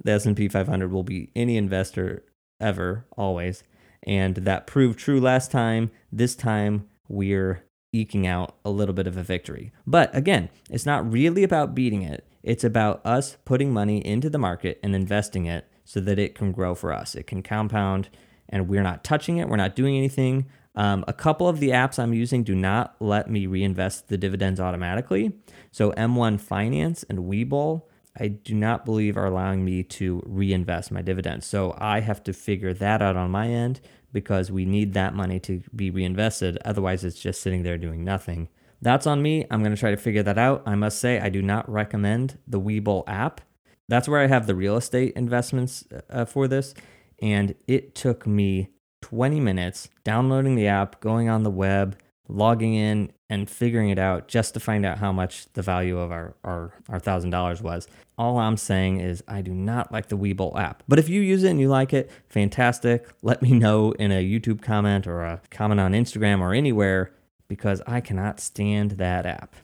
the 0.03 0.11
S&P 0.11 0.49
500 0.49 0.91
will 0.91 1.05
beat 1.05 1.31
any 1.37 1.57
investor 1.57 2.25
ever 2.61 3.07
always. 3.17 3.63
And 4.03 4.35
that 4.35 4.67
proved 4.67 4.99
true 4.99 5.21
last 5.21 5.53
time. 5.53 5.93
This 6.11 6.35
time 6.35 6.89
we're 7.07 7.63
eking 7.93 8.27
out 8.27 8.57
a 8.65 8.71
little 8.71 8.93
bit 8.93 9.07
of 9.07 9.17
a 9.17 9.23
victory. 9.23 9.71
But 9.87 10.13
again, 10.17 10.49
it's 10.69 10.85
not 10.85 11.09
really 11.09 11.45
about 11.45 11.77
beating 11.77 12.03
it. 12.03 12.27
It's 12.43 12.65
about 12.65 13.07
us 13.07 13.37
putting 13.45 13.73
money 13.73 14.05
into 14.05 14.29
the 14.29 14.37
market 14.37 14.81
and 14.83 14.97
investing 14.97 15.47
it 15.47 15.69
so 15.85 16.01
that 16.01 16.19
it 16.19 16.35
can 16.35 16.51
grow 16.51 16.75
for 16.75 16.93
us. 16.93 17.15
It 17.15 17.29
can 17.29 17.45
compound 17.45 18.09
and 18.49 18.69
we're 18.69 18.83
not 18.83 19.05
touching 19.05 19.39
it, 19.39 19.49
we're 19.49 19.57
not 19.57 19.77
doing 19.77 19.97
anything. 19.97 20.47
Um, 20.75 21.05
a 21.09 21.13
couple 21.13 21.49
of 21.49 21.59
the 21.59 21.71
apps 21.71 21.99
I'm 21.99 22.15
using 22.15 22.45
do 22.45 22.55
not 22.55 22.95
let 23.01 23.29
me 23.29 23.47
reinvest 23.47 24.09
the 24.09 24.17
dividends 24.17 24.61
automatically. 24.61 25.33
So 25.73 25.91
M1 25.93 26.41
Finance 26.41 27.05
and 27.09 27.21
Webull, 27.21 27.83
I 28.17 28.29
do 28.29 28.55
not 28.55 28.85
believe 28.85 29.17
are 29.17 29.27
allowing 29.27 29.65
me 29.65 29.83
to 29.85 30.23
reinvest 30.25 30.93
my 30.93 31.03
dividends. 31.03 31.47
So 31.47 31.75
I 31.79 32.01
have 32.01 32.23
to 32.25 32.33
figure 32.33 32.73
that 32.75 33.03
out 33.03 33.17
on 33.17 33.31
my 33.31 33.49
end 33.49 33.81
because 34.13 34.51
we 34.51 34.65
need 34.65 34.95
that 34.95 35.15
money 35.15 35.39
to 35.41 35.63
be 35.75 35.91
reinvested. 35.91 36.59
Otherwise, 36.65 37.05
it's 37.05 37.21
just 37.21 37.41
sitting 37.43 37.63
there 37.63 37.79
doing 37.79 38.05
nothing. 38.05 38.49
That's 38.81 39.07
on 39.07 39.23
me. 39.23 39.47
I'm 39.51 39.61
going 39.61 39.75
to 39.75 39.81
try 39.81 39.91
to 39.91 39.97
figure 39.97 40.23
that 40.23 40.39
out. 40.39 40.63
I 40.67 40.75
must 40.75 40.99
say, 40.99 41.19
I 41.19 41.29
do 41.29 41.43
not 41.43 41.69
recommend 41.69 42.39
the 42.47 42.61
Webull 42.61 43.05
app. 43.07 43.41
That's 43.89 44.09
where 44.09 44.21
I 44.21 44.27
have 44.27 44.47
the 44.47 44.55
real 44.55 44.77
estate 44.77 45.15
investments 45.17 45.85
uh, 46.11 46.25
for 46.25 46.47
this. 46.47 46.75
And 47.21 47.55
it 47.67 47.95
took 47.95 48.27
me 48.27 48.69
20 49.03 49.41
minutes 49.41 49.89
downloading 50.05 50.55
the 50.55 50.67
app, 50.67 51.01
going 51.01 51.29
on 51.29 51.43
the 51.43 51.51
web, 51.51 51.99
logging 52.29 52.75
in, 52.75 53.13
and 53.31 53.49
figuring 53.49 53.91
it 53.91 53.99
out 53.99 54.29
just 54.29 54.55
to 54.55 54.61
find 54.61 54.87
out 54.87 54.99
how 54.99 55.13
much 55.13 55.53
the 55.53 55.63
value 55.63 55.99
of 55.99 56.11
our, 56.11 56.35
our, 56.45 56.73
our 56.89 57.01
$1,000 57.01 57.61
was. 57.61 57.89
All 58.17 58.39
I'm 58.39 58.57
saying 58.57 59.01
is 59.01 59.23
I 59.29 59.43
do 59.43 59.53
not 59.53 59.93
like 59.93 60.09
the 60.09 60.17
Webull 60.17 60.59
app. 60.59 60.83
But 60.89 60.99
if 60.99 61.09
you 61.09 61.21
use 61.21 61.45
it 61.45 61.51
and 61.51 61.61
you 61.61 61.69
like 61.69 61.93
it, 61.93 62.11
fantastic. 62.29 63.07
Let 63.23 63.43
me 63.43 63.53
know 63.53 63.93
in 63.93 64.13
a 64.13 64.25
YouTube 64.25 64.63
comment 64.63 65.07
or 65.07 65.23
a 65.23 65.41
comment 65.51 65.81
on 65.81 65.93
Instagram 65.93 66.41
or 66.41 66.55
anywhere 66.55 67.13
because 67.49 67.83
I 67.87 68.01
cannot 68.01 68.41
stand 68.41 68.93
that 68.93 69.27
app. 69.27 69.55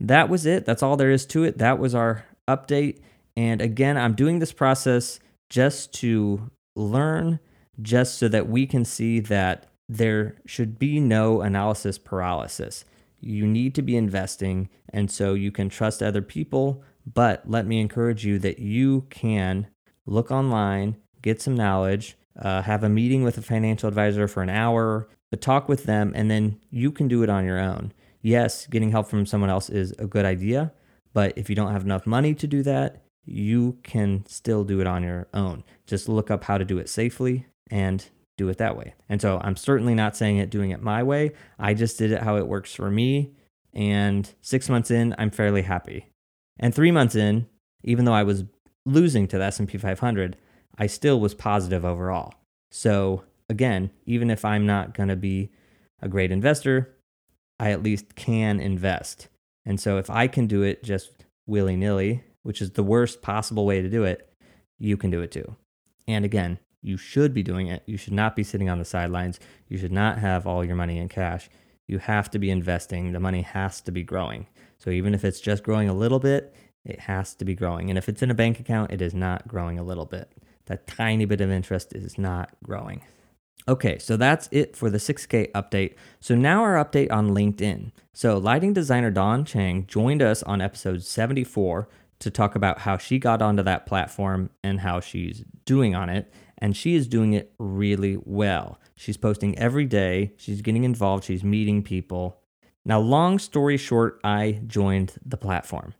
That 0.00 0.28
was 0.28 0.46
it. 0.46 0.64
That's 0.64 0.82
all 0.82 0.96
there 0.96 1.10
is 1.10 1.26
to 1.26 1.44
it. 1.44 1.58
That 1.58 1.78
was 1.78 1.94
our 1.94 2.24
update. 2.48 2.98
And 3.36 3.60
again, 3.60 3.96
I'm 3.96 4.14
doing 4.14 4.38
this 4.38 4.52
process 4.52 5.20
just 5.48 5.92
to 5.94 6.50
learn, 6.74 7.40
just 7.80 8.18
so 8.18 8.28
that 8.28 8.48
we 8.48 8.66
can 8.66 8.84
see 8.84 9.20
that 9.20 9.66
there 9.88 10.36
should 10.46 10.78
be 10.78 11.00
no 11.00 11.40
analysis 11.40 11.98
paralysis. 11.98 12.84
You 13.20 13.46
need 13.46 13.74
to 13.76 13.82
be 13.82 13.96
investing, 13.96 14.68
and 14.88 15.10
so 15.10 15.34
you 15.34 15.52
can 15.52 15.68
trust 15.68 16.02
other 16.02 16.22
people. 16.22 16.82
But 17.06 17.48
let 17.48 17.66
me 17.66 17.80
encourage 17.80 18.24
you 18.24 18.38
that 18.40 18.58
you 18.58 19.06
can 19.10 19.68
look 20.06 20.30
online, 20.30 20.96
get 21.20 21.40
some 21.40 21.56
knowledge, 21.56 22.16
uh, 22.40 22.62
have 22.62 22.82
a 22.84 22.88
meeting 22.88 23.22
with 23.22 23.38
a 23.38 23.42
financial 23.42 23.88
advisor 23.88 24.26
for 24.26 24.42
an 24.42 24.50
hour, 24.50 25.08
but 25.30 25.40
talk 25.40 25.68
with 25.68 25.84
them, 25.84 26.12
and 26.14 26.30
then 26.30 26.60
you 26.70 26.90
can 26.90 27.08
do 27.08 27.22
it 27.22 27.30
on 27.30 27.44
your 27.44 27.58
own. 27.58 27.92
Yes, 28.20 28.66
getting 28.66 28.90
help 28.90 29.08
from 29.08 29.26
someone 29.26 29.50
else 29.50 29.68
is 29.68 29.92
a 29.98 30.06
good 30.06 30.24
idea, 30.24 30.72
but 31.12 31.32
if 31.36 31.50
you 31.50 31.56
don't 31.56 31.72
have 31.72 31.84
enough 31.84 32.06
money 32.06 32.34
to 32.34 32.46
do 32.46 32.62
that, 32.62 33.01
you 33.24 33.78
can 33.82 34.24
still 34.26 34.64
do 34.64 34.80
it 34.80 34.86
on 34.86 35.02
your 35.02 35.28
own. 35.32 35.64
Just 35.86 36.08
look 36.08 36.30
up 36.30 36.44
how 36.44 36.58
to 36.58 36.64
do 36.64 36.78
it 36.78 36.88
safely 36.88 37.46
and 37.70 38.04
do 38.36 38.48
it 38.48 38.58
that 38.58 38.76
way. 38.76 38.94
And 39.08 39.20
so 39.20 39.40
I'm 39.42 39.56
certainly 39.56 39.94
not 39.94 40.16
saying 40.16 40.38
it 40.38 40.50
doing 40.50 40.70
it 40.70 40.82
my 40.82 41.02
way. 41.02 41.32
I 41.58 41.74
just 41.74 41.98
did 41.98 42.12
it 42.12 42.22
how 42.22 42.36
it 42.36 42.46
works 42.46 42.74
for 42.74 42.90
me. 42.90 43.32
And 43.72 44.28
six 44.40 44.68
months 44.68 44.90
in, 44.90 45.14
I'm 45.18 45.30
fairly 45.30 45.62
happy. 45.62 46.06
And 46.58 46.74
three 46.74 46.90
months 46.90 47.14
in, 47.14 47.46
even 47.84 48.04
though 48.04 48.12
I 48.12 48.22
was 48.22 48.44
losing 48.84 49.28
to 49.28 49.38
the 49.38 49.44
S&P 49.44 49.78
500, 49.78 50.36
I 50.78 50.86
still 50.86 51.20
was 51.20 51.34
positive 51.34 51.84
overall. 51.84 52.34
So 52.70 53.24
again, 53.48 53.90
even 54.06 54.30
if 54.30 54.44
I'm 54.44 54.66
not 54.66 54.94
going 54.94 55.08
to 55.08 55.16
be 55.16 55.50
a 56.00 56.08
great 56.08 56.32
investor, 56.32 56.96
I 57.60 57.70
at 57.70 57.82
least 57.82 58.16
can 58.16 58.58
invest. 58.58 59.28
And 59.64 59.78
so 59.78 59.98
if 59.98 60.10
I 60.10 60.26
can 60.26 60.46
do 60.46 60.62
it 60.62 60.82
just 60.82 61.10
willy 61.46 61.76
nilly, 61.76 62.24
which 62.42 62.60
is 62.60 62.72
the 62.72 62.82
worst 62.82 63.22
possible 63.22 63.66
way 63.66 63.80
to 63.80 63.88
do 63.88 64.04
it, 64.04 64.28
you 64.78 64.96
can 64.96 65.10
do 65.10 65.20
it 65.20 65.30
too. 65.30 65.56
And 66.08 66.24
again, 66.24 66.58
you 66.82 66.96
should 66.96 67.32
be 67.32 67.42
doing 67.42 67.68
it. 67.68 67.82
You 67.86 67.96
should 67.96 68.12
not 68.12 68.34
be 68.34 68.42
sitting 68.42 68.68
on 68.68 68.78
the 68.78 68.84
sidelines. 68.84 69.38
You 69.68 69.78
should 69.78 69.92
not 69.92 70.18
have 70.18 70.46
all 70.46 70.64
your 70.64 70.74
money 70.76 70.98
in 70.98 71.08
cash. 71.08 71.48
You 71.86 71.98
have 71.98 72.30
to 72.30 72.38
be 72.38 72.50
investing. 72.50 73.12
The 73.12 73.20
money 73.20 73.42
has 73.42 73.80
to 73.82 73.92
be 73.92 74.02
growing. 74.02 74.48
So 74.78 74.90
even 74.90 75.14
if 75.14 75.24
it's 75.24 75.40
just 75.40 75.62
growing 75.62 75.88
a 75.88 75.94
little 75.94 76.18
bit, 76.18 76.54
it 76.84 77.00
has 77.00 77.34
to 77.36 77.44
be 77.44 77.54
growing. 77.54 77.88
And 77.88 77.96
if 77.96 78.08
it's 78.08 78.22
in 78.22 78.30
a 78.30 78.34
bank 78.34 78.58
account, 78.58 78.90
it 78.90 79.00
is 79.00 79.14
not 79.14 79.46
growing 79.46 79.78
a 79.78 79.84
little 79.84 80.06
bit. 80.06 80.32
That 80.66 80.86
tiny 80.86 81.24
bit 81.24 81.40
of 81.40 81.50
interest 81.50 81.94
is 81.94 82.18
not 82.18 82.50
growing. 82.64 83.02
Okay, 83.68 83.98
so 83.98 84.16
that's 84.16 84.48
it 84.50 84.74
for 84.74 84.90
the 84.90 84.98
6K 84.98 85.52
update. 85.52 85.94
So 86.18 86.34
now 86.34 86.62
our 86.62 86.74
update 86.74 87.12
on 87.12 87.30
LinkedIn. 87.30 87.92
So 88.12 88.36
lighting 88.38 88.72
designer 88.72 89.12
Dawn 89.12 89.44
Chiang 89.44 89.86
joined 89.86 90.20
us 90.20 90.42
on 90.42 90.60
episode 90.60 91.02
74 91.04 91.88
to 92.22 92.30
talk 92.30 92.54
about 92.54 92.80
how 92.80 92.96
she 92.96 93.18
got 93.18 93.42
onto 93.42 93.62
that 93.62 93.86
platform 93.86 94.50
and 94.64 94.80
how 94.80 95.00
she's 95.00 95.44
doing 95.64 95.94
on 95.94 96.08
it 96.08 96.32
and 96.62 96.76
she 96.76 96.94
is 96.94 97.08
doing 97.08 97.32
it 97.32 97.52
really 97.58 98.16
well. 98.24 98.78
She's 98.94 99.16
posting 99.16 99.58
every 99.58 99.84
day, 99.84 100.32
she's 100.36 100.62
getting 100.62 100.84
involved, 100.84 101.24
she's 101.24 101.42
meeting 101.42 101.82
people. 101.82 102.40
Now, 102.84 103.00
long 103.00 103.40
story 103.40 103.76
short, 103.76 104.20
I 104.22 104.60
joined 104.68 105.14
the 105.26 105.36
platform. 105.36 105.94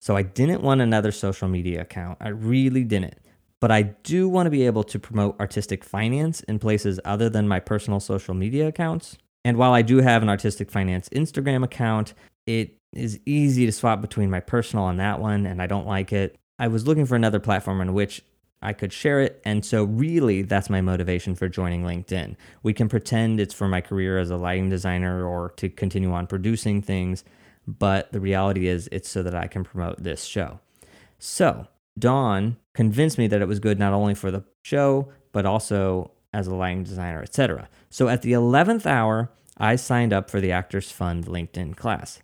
So 0.00 0.16
I 0.16 0.22
didn't 0.22 0.62
want 0.62 0.80
another 0.80 1.12
social 1.12 1.48
media 1.48 1.82
account. 1.82 2.16
I 2.20 2.28
really 2.28 2.82
didn't. 2.82 3.18
But 3.60 3.70
I 3.70 3.82
do 3.82 4.26
want 4.28 4.46
to 4.46 4.50
be 4.50 4.64
able 4.64 4.84
to 4.84 4.98
promote 4.98 5.38
artistic 5.38 5.84
finance 5.84 6.40
in 6.42 6.58
places 6.58 6.98
other 7.04 7.28
than 7.28 7.46
my 7.46 7.60
personal 7.60 8.00
social 8.00 8.34
media 8.34 8.68
accounts. 8.68 9.18
And 9.44 9.58
while 9.58 9.72
I 9.72 9.82
do 9.82 9.98
have 9.98 10.22
an 10.22 10.28
artistic 10.30 10.70
finance 10.70 11.10
Instagram 11.10 11.62
account, 11.62 12.14
it 12.46 12.78
is 12.92 13.20
easy 13.26 13.66
to 13.66 13.72
swap 13.72 14.00
between 14.00 14.30
my 14.30 14.40
personal 14.40 14.88
and 14.88 14.98
that 15.00 15.20
one, 15.20 15.46
and 15.46 15.60
I 15.60 15.66
don't 15.66 15.86
like 15.86 16.12
it. 16.12 16.36
I 16.58 16.68
was 16.68 16.86
looking 16.86 17.06
for 17.06 17.16
another 17.16 17.40
platform 17.40 17.80
in 17.80 17.92
which 17.92 18.22
I 18.62 18.72
could 18.72 18.92
share 18.92 19.20
it. 19.20 19.40
And 19.44 19.64
so, 19.64 19.84
really, 19.84 20.42
that's 20.42 20.70
my 20.70 20.80
motivation 20.80 21.34
for 21.34 21.48
joining 21.48 21.82
LinkedIn. 21.82 22.36
We 22.62 22.72
can 22.72 22.88
pretend 22.88 23.38
it's 23.38 23.54
for 23.54 23.68
my 23.68 23.80
career 23.80 24.18
as 24.18 24.30
a 24.30 24.36
lighting 24.36 24.70
designer 24.70 25.26
or 25.26 25.50
to 25.56 25.68
continue 25.68 26.12
on 26.12 26.26
producing 26.26 26.82
things, 26.82 27.24
but 27.66 28.10
the 28.12 28.20
reality 28.20 28.66
is 28.66 28.88
it's 28.90 29.08
so 29.08 29.22
that 29.22 29.34
I 29.34 29.46
can 29.46 29.64
promote 29.64 30.02
this 30.02 30.24
show. 30.24 30.60
So, 31.18 31.66
Dawn 31.98 32.56
convinced 32.74 33.18
me 33.18 33.26
that 33.28 33.42
it 33.42 33.48
was 33.48 33.60
good 33.60 33.78
not 33.78 33.92
only 33.92 34.14
for 34.14 34.30
the 34.30 34.44
show, 34.62 35.12
but 35.32 35.46
also 35.46 36.12
as 36.32 36.46
a 36.46 36.54
lighting 36.54 36.84
designer, 36.84 37.22
etc. 37.22 37.68
So, 37.90 38.08
at 38.08 38.22
the 38.22 38.32
11th 38.32 38.86
hour, 38.86 39.30
I 39.58 39.76
signed 39.76 40.12
up 40.12 40.30
for 40.30 40.40
the 40.40 40.52
Actors 40.52 40.90
Fund 40.90 41.26
LinkedIn 41.26 41.76
class. 41.76 42.20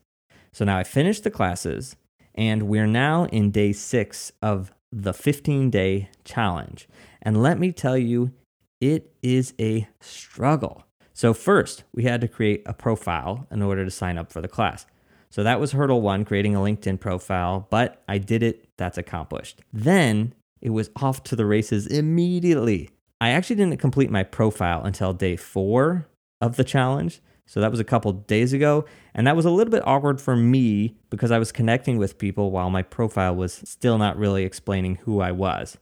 So 0.53 0.65
now 0.65 0.79
I 0.79 0.85
finished 0.85 1.25
the 1.25 1.31
classes, 1.31 1.97
and 2.35 2.65
we're 2.65 2.87
now 2.87 3.25
in 3.27 3.51
day 3.51 3.73
six 3.73 4.33
of 4.43 4.73
the 4.91 5.15
15 5.15 5.71
day 5.71 6.11
challenge. 6.25 6.89
And 7.23 7.43
let 7.43 7.59
me 7.59 7.73
tell 7.73 7.97
you, 7.97 8.33
it 8.81 9.15
is 9.23 9.55
a 9.61 9.89
struggle. 10.01 10.85
So, 11.15 11.35
first, 11.35 11.85
we 11.95 12.05
had 12.05 12.21
to 12.23 12.29
create 12.29 12.63
a 12.67 12.73
profile 12.73 13.47
in 13.51 13.63
order 13.63 13.85
to 13.85 13.91
sign 13.91 14.19
up 14.19 14.33
for 14.33 14.41
the 14.41 14.49
class. 14.49 14.87
So, 15.31 15.43
that 15.43 15.61
was 15.61 15.73
hurdle 15.73 16.01
one, 16.01 16.25
creating 16.25 16.57
a 16.57 16.61
LinkedIn 16.61 17.01
profile, 17.01 17.67
but 17.71 18.03
I 18.09 18.19
did 18.19 18.43
it. 18.43 18.69
That's 18.77 18.99
accomplished. 18.99 19.61
Then 19.73 20.35
it 20.61 20.71
was 20.71 20.91
off 20.97 21.23
to 21.25 21.37
the 21.37 21.47
races 21.47 21.87
immediately. 21.87 22.91
I 23.21 23.31
actually 23.31 23.57
didn't 23.57 23.79
complete 23.79 24.11
my 24.11 24.25
profile 24.25 24.83
until 24.85 25.13
day 25.13 25.37
four 25.37 26.09
of 26.41 26.57
the 26.57 26.65
challenge. 26.65 27.21
So 27.53 27.61
that 27.61 27.71
was 27.71 27.81
a 27.81 27.85
couple 27.85 28.11
days 28.13 28.55
ago. 28.55 28.87
And 29.15 29.27
that 29.27 29.37
was 29.37 29.45
a 29.45 29.51
little 29.51 29.71
bit 29.71 29.87
awkward 29.87 30.23
for 30.23 30.35
me 30.35 30.97
because 31.11 31.31
I 31.31 31.39
was 31.39 31.53
connecting 31.53 31.99
with 31.99 32.17
people 32.17 32.51
while 32.51 32.71
my 32.71 32.81
profile 32.81 33.37
was 33.37 33.53
still 33.67 33.99
not 33.99 34.17
really 34.17 34.45
explaining 34.45 34.95
who 35.03 35.21
I 35.21 35.33
was. 35.33 35.77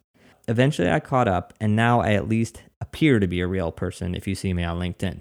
Eventually, 0.48 0.90
I 0.90 0.98
caught 0.98 1.28
up, 1.28 1.54
and 1.60 1.76
now 1.76 2.00
I 2.00 2.14
at 2.14 2.28
least 2.28 2.64
appear 2.80 3.20
to 3.20 3.28
be 3.28 3.40
a 3.40 3.46
real 3.46 3.70
person 3.70 4.16
if 4.16 4.26
you 4.26 4.34
see 4.34 4.52
me 4.52 4.64
on 4.64 4.80
LinkedIn. 4.80 5.20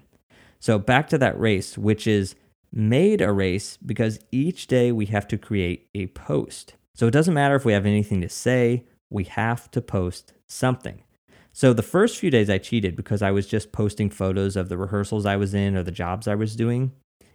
So, 0.59 0.79
back 0.79 1.07
to 1.09 1.19
that 1.19 1.39
race, 1.39 1.77
which 1.77 2.07
is 2.07 2.33
made 2.73 3.21
a 3.21 3.31
race 3.31 3.77
because 3.77 4.19
each 4.31 4.65
day 4.65 4.91
we 4.91 5.05
have 5.05 5.27
to 5.27 5.37
create 5.37 5.87
a 5.93 6.07
post. 6.07 6.73
So, 6.95 7.05
it 7.05 7.11
doesn't 7.11 7.35
matter 7.35 7.53
if 7.53 7.63
we 7.63 7.73
have 7.73 7.85
anything 7.85 8.21
to 8.21 8.29
say, 8.29 8.85
we 9.11 9.25
have 9.25 9.69
to 9.69 9.83
post 9.83 10.33
something. 10.47 11.03
So 11.51 11.73
the 11.73 11.83
first 11.83 12.17
few 12.17 12.29
days 12.29 12.49
I 12.49 12.57
cheated 12.57 12.95
because 12.95 13.21
I 13.21 13.31
was 13.31 13.47
just 13.47 13.71
posting 13.71 14.09
photos 14.09 14.55
of 14.55 14.69
the 14.69 14.77
rehearsals 14.77 15.25
I 15.25 15.35
was 15.35 15.53
in 15.53 15.75
or 15.75 15.83
the 15.83 15.91
jobs 15.91 16.27
I 16.27 16.35
was 16.35 16.55
doing. 16.55 16.91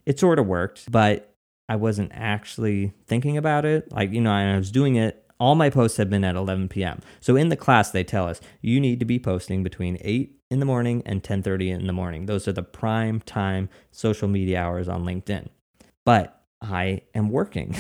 It 0.07 0.19
sort 0.19 0.39
of 0.39 0.47
worked, 0.47 0.91
but 0.91 1.35
I 1.69 1.77
wasn't 1.77 2.13
actually 2.15 2.93
thinking 3.07 3.37
about 3.37 3.65
it. 3.65 3.91
Like, 3.91 4.13
you 4.13 4.21
know, 4.21 4.33
I 4.33 4.57
was 4.57 4.71
doing 4.71 4.97
it. 4.97 5.21
All 5.41 5.55
my 5.55 5.69
posts 5.69 5.97
have 5.97 6.11
been 6.11 6.25
at 6.25 6.37
11 6.37 6.69
p.m. 6.69 7.01
So 7.21 7.37
in 7.37 7.49
the 7.49 7.57
class, 7.57 7.91
they 7.91 8.05
tell 8.05 8.29
us 8.29 8.41
you 8.61 8.81
need 8.81 9.01
to 9.01 9.05
be 9.05 9.19
posting 9.19 9.63
between 9.63 9.99
8 10.01 10.35
in 10.51 10.61
the 10.61 10.67
morning 10.67 11.03
and 11.05 11.23
10:30 11.23 11.71
in 11.71 11.87
the 11.87 11.93
morning. 11.93 12.27
Those 12.27 12.47
are 12.47 12.53
the 12.53 12.63
prime 12.63 13.21
time 13.21 13.69
social 13.91 14.29
media 14.29 14.61
hours 14.61 14.89
on 14.89 15.05
LinkedIn. 15.05 15.49
But 16.05 16.41
I 16.63 17.03
am 17.15 17.29
working. 17.29 17.75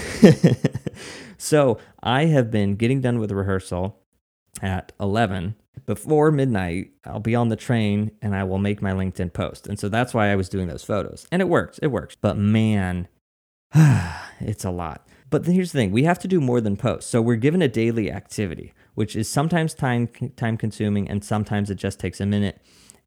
so 1.38 1.78
I 2.02 2.26
have 2.26 2.50
been 2.50 2.74
getting 2.74 3.00
done 3.00 3.18
with 3.18 3.30
rehearsal 3.30 4.00
at 4.60 4.92
11 5.00 5.54
before 5.86 6.30
midnight, 6.30 6.92
I'll 7.04 7.20
be 7.20 7.34
on 7.34 7.48
the 7.48 7.56
train 7.56 8.12
and 8.22 8.34
I 8.34 8.44
will 8.44 8.58
make 8.58 8.80
my 8.80 8.92
LinkedIn 8.92 9.32
post. 9.32 9.66
And 9.66 9.78
so 9.78 9.88
that's 9.88 10.14
why 10.14 10.30
I 10.30 10.36
was 10.36 10.48
doing 10.48 10.68
those 10.68 10.84
photos. 10.84 11.26
And 11.30 11.42
it 11.42 11.48
works, 11.48 11.78
it 11.78 11.88
works. 11.88 12.16
But 12.20 12.36
man, 12.36 13.08
it's 14.40 14.64
a 14.64 14.70
lot. 14.70 15.06
But 15.30 15.46
here's 15.46 15.72
the 15.72 15.78
thing 15.78 15.90
we 15.90 16.04
have 16.04 16.18
to 16.20 16.28
do 16.28 16.40
more 16.40 16.60
than 16.60 16.76
post. 16.76 17.10
So 17.10 17.20
we're 17.20 17.36
given 17.36 17.60
a 17.60 17.68
daily 17.68 18.10
activity, 18.10 18.72
which 18.94 19.16
is 19.16 19.28
sometimes 19.28 19.74
time, 19.74 20.08
time 20.36 20.56
consuming 20.56 21.08
and 21.08 21.24
sometimes 21.24 21.70
it 21.70 21.76
just 21.76 21.98
takes 21.98 22.20
a 22.20 22.26
minute. 22.26 22.60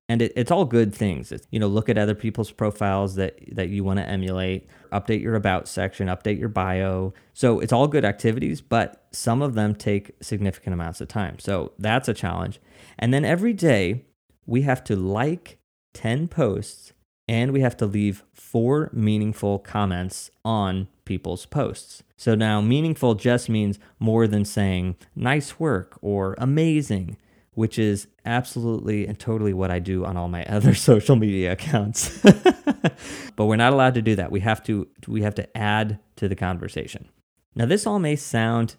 And 0.10 0.22
it, 0.22 0.34
it's 0.36 0.52
all 0.52 0.66
good 0.66 0.94
things. 0.94 1.32
It's, 1.32 1.48
you 1.52 1.60
know, 1.60 1.68
look 1.68 1.90
at 1.90 1.98
other 1.98 2.16
people's 2.16 2.52
profiles 2.52 3.16
that 3.16 3.40
that 3.56 3.70
you 3.70 3.84
want 3.84 4.00
to 4.00 4.08
emulate, 4.08 4.68
update 4.92 5.22
your 5.22 5.36
about 5.36 5.68
section, 5.68 6.08
update 6.08 6.40
your 6.40 6.50
bio. 6.50 7.14
So 7.34 7.60
it's 7.60 7.74
all 7.74 7.88
good 7.88 8.06
activities, 8.06 8.62
but 8.62 9.06
some 9.12 9.42
of 9.42 9.54
them 9.54 9.76
take 9.76 10.12
significant 10.22 10.74
amounts 10.74 11.02
of 11.02 11.08
time. 11.08 11.40
So 11.40 11.74
that's 11.78 12.08
a 12.08 12.14
challenge. 12.14 12.60
And 12.98 13.14
then 13.14 13.26
every 13.26 13.54
day 13.54 14.06
we 14.46 14.62
have 14.62 14.84
to 14.86 14.96
like 14.96 15.60
10 15.94 16.28
posts 16.28 16.94
and 17.28 17.52
we 17.52 17.60
have 17.60 17.76
to 17.78 17.86
leave 17.86 18.24
four 18.34 18.90
meaningful 18.94 19.60
comments 19.60 20.32
on 20.46 20.88
people's 21.04 21.46
posts. 21.46 22.04
So 22.16 22.34
now 22.36 22.62
meaningful 22.62 23.16
just 23.16 23.50
means 23.50 23.78
more 24.00 24.28
than 24.28 24.46
saying 24.46 24.96
nice 25.16 25.60
work 25.60 25.98
or 26.02 26.36
amazing 26.38 27.18
which 27.58 27.80
is 27.80 28.08
absolutely 28.24 29.08
and 29.08 29.18
totally 29.18 29.52
what 29.52 29.72
I 29.72 29.80
do 29.80 30.06
on 30.06 30.16
all 30.16 30.28
my 30.28 30.46
other 30.58 30.76
social 30.76 31.16
media 31.16 31.54
accounts. 31.54 32.22
but 33.36 33.46
we're 33.46 33.56
not 33.56 33.74
allowed 33.74 33.96
to 33.96 34.02
do 34.04 34.16
that. 34.16 34.32
We 34.32 34.42
have 34.42 34.64
to 34.66 34.88
we 35.08 35.24
have 35.24 35.34
to 35.36 35.58
add 35.58 35.98
to 36.18 36.28
the 36.28 36.36
conversation. 36.36 37.10
Now 37.56 37.66
this 37.66 37.88
all 37.88 37.98
may 37.98 38.16
sound 38.16 38.76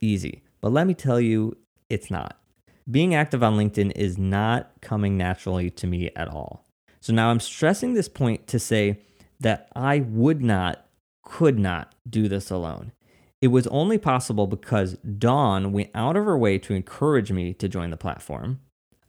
easy, 0.00 0.44
but 0.60 0.70
let 0.70 0.86
me 0.86 0.94
tell 0.94 1.20
you 1.20 1.56
it's 1.88 2.08
not. 2.08 2.38
Being 2.88 3.16
active 3.16 3.42
on 3.42 3.56
LinkedIn 3.56 3.90
is 3.96 4.16
not 4.16 4.70
coming 4.80 5.18
naturally 5.18 5.68
to 5.70 5.88
me 5.88 6.10
at 6.14 6.28
all. 6.28 6.64
So 7.00 7.12
now 7.12 7.30
I'm 7.30 7.40
stressing 7.40 7.94
this 7.94 8.08
point 8.08 8.46
to 8.46 8.60
say 8.60 9.00
that 9.40 9.68
I 9.74 10.00
would 10.06 10.40
not 10.40 10.86
could 11.24 11.58
not 11.58 11.96
do 12.08 12.28
this 12.28 12.48
alone. 12.48 12.92
It 13.40 13.48
was 13.48 13.66
only 13.68 13.96
possible 13.96 14.46
because 14.46 14.94
Dawn 14.98 15.72
went 15.72 15.90
out 15.94 16.16
of 16.16 16.26
her 16.26 16.36
way 16.36 16.58
to 16.58 16.74
encourage 16.74 17.32
me 17.32 17.54
to 17.54 17.68
join 17.68 17.90
the 17.90 17.96
platform. 17.96 18.60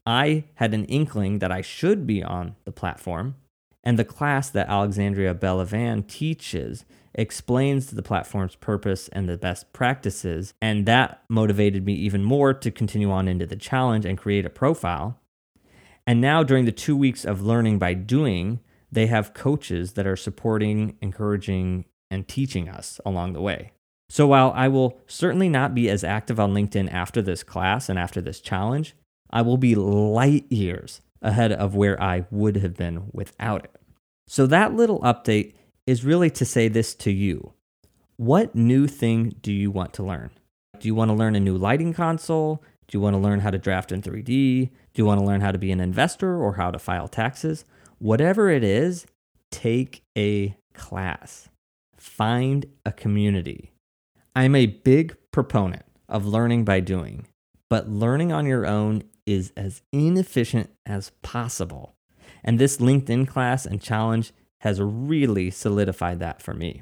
I 0.06 0.46
had 0.56 0.74
an 0.74 0.86
inkling 0.86 1.40
that 1.40 1.52
I 1.52 1.62
should 1.62 2.08
be 2.08 2.24
on 2.24 2.56
the 2.64 2.72
platform, 2.72 3.36
and 3.84 4.00
the 4.00 4.06
class 4.06 4.50
that 4.50 4.70
Alexandria 4.70 5.36
Belavan 5.36 6.08
teaches 6.08 6.86
explains 7.14 7.88
the 7.88 8.02
platform's 8.02 8.56
purpose 8.56 9.10
and 9.10 9.28
the 9.28 9.38
best 9.38 9.74
practices, 9.74 10.54
and 10.62 10.86
that 10.86 11.24
motivated 11.30 11.86
me 11.86 11.94
even 11.94 12.24
more 12.24 12.54
to 12.54 12.72
continue 12.72 13.12
on 13.12 13.28
into 13.28 13.46
the 13.46 13.58
challenge 13.58 14.06
and 14.06 14.18
create 14.18 14.46
a 14.46 14.50
profile. 14.50 15.20
And 16.08 16.22
now, 16.22 16.42
during 16.42 16.66
the 16.66 16.72
two 16.72 16.96
weeks 16.96 17.26
of 17.26 17.42
learning 17.42 17.80
by 17.80 17.94
doing, 17.94 18.62
they 18.92 19.08
have 19.08 19.34
coaches 19.34 19.94
that 19.94 20.08
are 20.08 20.16
supporting, 20.16 20.98
encouraging, 21.02 21.86
and 22.10 22.28
teaching 22.28 22.70
us 22.70 23.00
along 23.06 23.34
the 23.34 23.42
way. 23.42 23.74
So 24.12 24.28
while 24.28 24.52
I 24.58 24.68
will 24.68 25.00
certainly 25.08 25.48
not 25.48 25.74
be 25.74 25.90
as 25.90 26.04
active 26.04 26.38
on 26.38 26.54
LinkedIn 26.54 26.92
after 26.92 27.22
this 27.22 27.44
class 27.44 27.88
and 27.88 27.98
after 27.98 28.20
this 28.20 28.42
challenge, 28.42 28.94
I 29.30 29.42
will 29.42 29.56
be 29.56 29.74
light 29.74 30.52
years 30.52 31.00
ahead 31.22 31.54
of 31.54 31.76
where 31.76 32.00
I 32.04 32.26
would 32.30 32.58
have 32.58 32.76
been 32.76 33.04
without 33.14 33.64
it. 33.64 33.80
So 34.28 34.46
that 34.48 34.74
little 34.74 35.00
update 35.00 35.54
is 35.88 36.04
really 36.04 36.30
to 36.32 36.44
say 36.44 36.68
this 36.68 36.94
to 36.96 37.10
you. 37.10 37.54
What 38.18 38.54
new 38.54 38.86
thing 38.86 39.38
do 39.42 39.54
you 39.54 39.72
want 39.72 39.94
to 39.94 40.04
learn? 40.04 40.32
Do 40.82 40.90
you 40.90 40.94
want 40.94 41.08
to 41.08 41.16
learn 41.16 41.38
a 41.38 41.40
new 41.40 41.56
lighting 41.56 41.94
console? 41.94 42.62
Do 42.90 42.98
you 42.98 43.00
want 43.00 43.14
to 43.14 43.18
learn 43.18 43.40
how 43.40 43.52
to 43.52 43.58
draft 43.58 43.94
in 43.94 44.02
3D? 44.02 44.26
Do 44.26 44.70
you 44.96 45.06
want 45.06 45.22
to 45.22 45.26
learn 45.26 45.40
how 45.40 45.54
to 45.54 45.58
be 45.58 45.72
an 45.72 45.80
investor 45.80 46.36
or 46.36 46.56
how 46.56 46.70
to 46.70 46.80
file 46.80 47.08
taxes? 47.08 47.64
Whatever 48.00 48.50
it 48.50 48.66
is, 48.66 49.06
take 49.52 50.04
a 50.18 50.58
class. 50.74 51.48
Find 51.96 52.66
a 52.86 52.92
community. 52.92 53.72
I'm 54.34 54.56
a 54.56 54.66
big 54.66 55.18
proponent 55.32 55.84
of 56.08 56.26
learning 56.26 56.64
by 56.64 56.80
doing, 56.80 57.28
but 57.70 57.90
learning 57.90 58.32
on 58.32 58.46
your 58.46 58.66
own 58.66 59.04
is 59.26 59.52
as 59.58 59.82
inefficient 59.92 60.70
as 60.86 61.12
possible. 61.22 61.96
And 62.42 62.58
this 62.58 62.78
LinkedIn 62.78 63.28
class 63.28 63.66
and 63.66 63.82
challenge 63.82 64.32
has 64.60 64.80
really 64.80 65.52
solidified 65.52 66.20
that 66.20 66.42
for 66.42 66.54
me. 66.54 66.82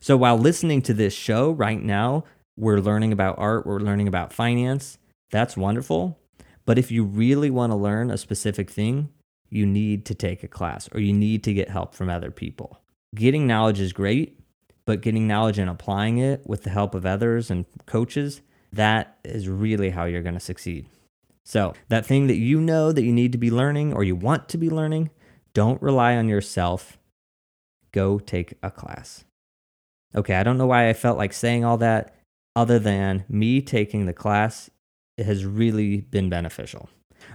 So 0.00 0.16
while 0.16 0.36
listening 0.36 0.82
to 0.82 0.92
this 0.92 1.14
show 1.14 1.52
right 1.52 1.80
now, 1.80 2.24
we're 2.56 2.80
learning 2.80 3.12
about 3.12 3.38
art, 3.38 3.66
we're 3.66 3.78
learning 3.78 4.08
about 4.08 4.32
finance. 4.32 4.98
That's 5.30 5.56
wonderful. 5.56 6.18
But 6.66 6.76
if 6.76 6.90
you 6.90 7.04
really 7.04 7.50
want 7.50 7.70
to 7.70 7.76
learn 7.76 8.10
a 8.10 8.18
specific 8.18 8.68
thing, 8.68 9.10
you 9.48 9.64
need 9.64 10.04
to 10.06 10.14
take 10.14 10.42
a 10.42 10.48
class 10.48 10.88
or 10.92 10.98
you 10.98 11.12
need 11.12 11.44
to 11.44 11.54
get 11.54 11.70
help 11.70 11.94
from 11.94 12.10
other 12.10 12.32
people. 12.32 12.80
Getting 13.14 13.46
knowledge 13.46 13.78
is 13.78 13.92
great, 13.92 14.39
but 14.90 15.02
getting 15.02 15.28
knowledge 15.28 15.56
and 15.56 15.70
applying 15.70 16.18
it 16.18 16.44
with 16.44 16.64
the 16.64 16.70
help 16.70 16.96
of 16.96 17.06
others 17.06 17.48
and 17.48 17.64
coaches, 17.86 18.40
that 18.72 19.18
is 19.22 19.48
really 19.48 19.90
how 19.90 20.04
you're 20.04 20.20
going 20.20 20.34
to 20.34 20.40
succeed. 20.40 20.84
So, 21.44 21.74
that 21.90 22.04
thing 22.04 22.26
that 22.26 22.38
you 22.38 22.60
know 22.60 22.90
that 22.90 23.04
you 23.04 23.12
need 23.12 23.30
to 23.30 23.38
be 23.38 23.52
learning 23.52 23.92
or 23.92 24.02
you 24.02 24.16
want 24.16 24.48
to 24.48 24.58
be 24.58 24.68
learning, 24.68 25.10
don't 25.54 25.80
rely 25.80 26.16
on 26.16 26.26
yourself. 26.26 26.98
Go 27.92 28.18
take 28.18 28.54
a 28.64 28.70
class. 28.72 29.24
Okay, 30.12 30.34
I 30.34 30.42
don't 30.42 30.58
know 30.58 30.66
why 30.66 30.88
I 30.88 30.92
felt 30.92 31.16
like 31.16 31.34
saying 31.34 31.64
all 31.64 31.76
that, 31.76 32.12
other 32.56 32.80
than 32.80 33.24
me 33.28 33.62
taking 33.62 34.06
the 34.06 34.12
class 34.12 34.70
it 35.16 35.26
has 35.26 35.44
really 35.44 36.00
been 36.00 36.28
beneficial. 36.28 36.88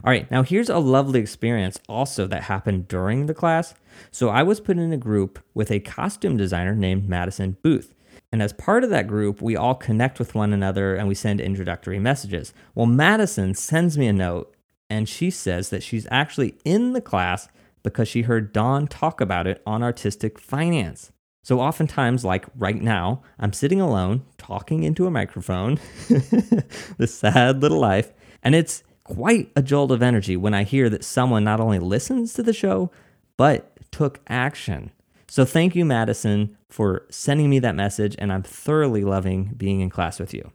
All 0.04 0.12
right, 0.12 0.30
now 0.30 0.44
here's 0.44 0.70
a 0.70 0.78
lovely 0.80 1.20
experience 1.20 1.80
also 1.88 2.28
that 2.28 2.44
happened 2.44 2.88
during 2.88 3.26
the 3.26 3.34
class. 3.34 3.74
So 4.12 4.30
I 4.30 4.44
was 4.44 4.60
put 4.60 4.78
in 4.78 4.92
a 4.92 4.98
group 4.98 5.40
with 5.54 5.72
a 5.72 5.80
costume 5.80 6.38
designer 6.38 6.76
named 6.76 7.08
Madison 7.08 7.58
Booth. 7.62 7.94
And 8.32 8.42
as 8.42 8.54
part 8.54 8.84
of 8.84 8.90
that 8.90 9.08
group, 9.08 9.42
we 9.42 9.56
all 9.56 9.76
connect 9.76 10.20
with 10.20 10.36
one 10.36 10.52
another 10.52 10.96
and 10.96 11.08
we 11.08 11.16
send 11.16 11.40
introductory 11.40 12.00
messages. 12.00 12.54
Well, 12.74 12.86
Madison 12.86 13.54
sends 13.54 13.98
me 13.98 14.08
a 14.08 14.14
note 14.14 14.56
and 14.90 15.08
she 15.08 15.30
says 15.30 15.70
that 15.70 15.84
she's 15.84 16.08
actually 16.12 16.56
in 16.64 16.94
the 16.94 17.02
class 17.02 17.48
because 17.84 18.08
she 18.08 18.24
heard 18.24 18.52
Dawn 18.52 18.88
talk 18.88 19.22
about 19.22 19.48
it 19.48 19.62
on 19.66 19.84
artistic 19.84 20.40
finance. 20.40 21.12
So 21.44 21.60
oftentimes, 21.60 22.26
like 22.26 22.48
right 22.58 22.82
now, 22.82 23.22
I'm 23.40 23.54
sitting 23.54 23.80
alone 23.80 24.24
talking 24.40 24.84
into 24.84 25.06
a 25.06 25.12
microphone, 25.12 25.76
the 26.10 27.08
sad 27.08 27.62
little 27.62 27.80
life, 27.80 28.12
and 28.42 28.56
it's 28.56 28.84
quite 29.06 29.52
a 29.56 29.62
jolt 29.62 29.92
of 29.92 30.04
energy 30.04 30.36
when 30.36 30.54
I 30.54 30.64
hear 30.64 30.90
that 30.90 31.06
someone 31.06 31.46
not 31.46 31.62
only 31.62 31.80
listens 31.80 32.34
to 32.34 32.44
the 32.44 32.52
show, 32.54 32.92
but 33.38 33.72
took 33.92 34.20
action. 34.28 34.92
So 35.30 35.46
thank 35.46 35.76
you, 35.76 35.86
Madison, 35.86 36.58
for 36.70 37.06
sending 37.10 37.50
me 37.50 37.60
that 37.60 37.76
message, 37.76 38.16
and 38.20 38.34
I'm 38.34 38.44
thoroughly 38.44 39.04
loving 39.04 39.54
being 39.56 39.80
in 39.80 39.90
class 39.90 40.20
with 40.20 40.34
you. 40.34 40.52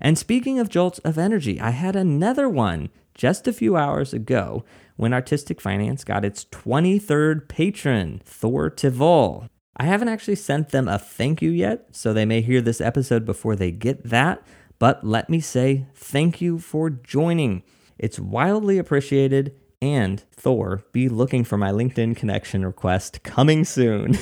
And 0.00 0.16
speaking 0.16 0.58
of 0.58 0.68
jolts 0.68 0.98
of 1.00 1.18
energy, 1.18 1.60
I 1.60 1.70
had 1.70 1.96
another 1.96 2.48
one 2.48 2.90
just 3.14 3.48
a 3.48 3.52
few 3.52 3.76
hours 3.76 4.12
ago 4.12 4.64
when 4.96 5.12
Artistic 5.12 5.60
Finance 5.60 6.04
got 6.04 6.24
its 6.24 6.44
23rd 6.46 7.48
patron, 7.48 8.22
Thor 8.24 8.70
Tivol. 8.70 9.48
I 9.76 9.84
haven't 9.84 10.08
actually 10.08 10.36
sent 10.36 10.70
them 10.70 10.88
a 10.88 10.98
thank 10.98 11.40
you 11.40 11.50
yet, 11.50 11.88
so 11.92 12.12
they 12.12 12.24
may 12.24 12.40
hear 12.40 12.60
this 12.60 12.80
episode 12.80 13.24
before 13.24 13.56
they 13.56 13.70
get 13.70 14.04
that, 14.04 14.42
but 14.78 15.04
let 15.04 15.28
me 15.28 15.40
say 15.40 15.86
thank 15.94 16.40
you 16.40 16.58
for 16.58 16.90
joining. 16.90 17.62
It's 17.98 18.18
wildly 18.18 18.78
appreciated. 18.78 19.54
And 19.80 20.20
Thor, 20.32 20.82
be 20.92 21.08
looking 21.08 21.44
for 21.44 21.56
my 21.56 21.70
LinkedIn 21.70 22.16
connection 22.16 22.64
request 22.64 23.22
coming 23.22 23.64
soon. 23.64 24.16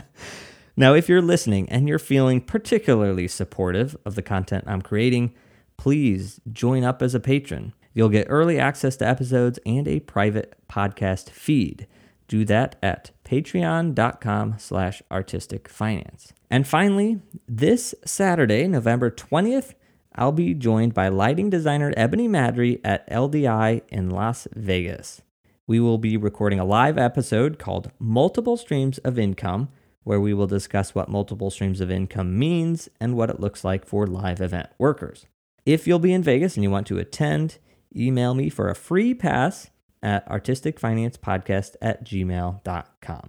now, 0.76 0.94
if 0.94 1.08
you're 1.08 1.22
listening 1.22 1.68
and 1.68 1.88
you're 1.88 1.98
feeling 1.98 2.40
particularly 2.40 3.26
supportive 3.28 3.96
of 4.04 4.14
the 4.14 4.22
content 4.22 4.64
I'm 4.66 4.82
creating, 4.82 5.34
please 5.76 6.40
join 6.52 6.84
up 6.84 7.02
as 7.02 7.14
a 7.14 7.20
patron. 7.20 7.72
You'll 7.94 8.10
get 8.10 8.26
early 8.28 8.58
access 8.58 8.96
to 8.98 9.08
episodes 9.08 9.58
and 9.64 9.88
a 9.88 10.00
private 10.00 10.56
podcast 10.68 11.30
feed. 11.30 11.86
Do 12.28 12.44
that 12.44 12.76
at 12.82 13.10
patreon.com 13.24 14.56
slash 14.58 15.02
artistic 15.10 15.68
finance. 15.68 16.32
And 16.50 16.66
finally, 16.66 17.20
this 17.48 17.94
Saturday, 18.04 18.66
November 18.66 19.10
20th, 19.10 19.74
I'll 20.16 20.32
be 20.32 20.54
joined 20.54 20.94
by 20.94 21.08
lighting 21.08 21.50
designer 21.50 21.92
Ebony 21.96 22.26
Madry 22.26 22.80
at 22.82 23.08
LDI 23.10 23.82
in 23.88 24.08
Las 24.08 24.48
Vegas. 24.54 25.20
We 25.66 25.78
will 25.78 25.98
be 25.98 26.16
recording 26.16 26.58
a 26.58 26.64
live 26.64 26.96
episode 26.96 27.58
called 27.58 27.90
Multiple 27.98 28.56
Streams 28.56 28.96
of 28.98 29.18
Income, 29.18 29.68
where 30.04 30.20
we 30.20 30.32
will 30.32 30.46
discuss 30.46 30.94
what 30.94 31.10
multiple 31.10 31.50
streams 31.50 31.80
of 31.80 31.90
income 31.90 32.38
means 32.38 32.88
and 33.00 33.16
what 33.16 33.28
it 33.28 33.40
looks 33.40 33.64
like 33.64 33.84
for 33.84 34.06
live 34.06 34.40
event 34.40 34.68
workers. 34.78 35.26
If 35.66 35.86
you'll 35.86 35.98
be 35.98 36.12
in 36.14 36.22
Vegas 36.22 36.54
and 36.54 36.62
you 36.62 36.70
want 36.70 36.86
to 36.86 36.98
attend, 36.98 37.58
email 37.94 38.32
me 38.32 38.48
for 38.48 38.70
a 38.70 38.74
free 38.74 39.12
pass 39.12 39.70
at 40.02 40.26
artisticfinancepodcast 40.28 41.74
at 41.82 42.04
gmail.com. 42.04 43.28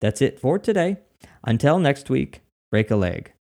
That's 0.00 0.20
it 0.20 0.40
for 0.40 0.58
today. 0.58 0.98
Until 1.44 1.78
next 1.78 2.10
week, 2.10 2.40
break 2.70 2.90
a 2.90 2.96
leg. 2.96 3.32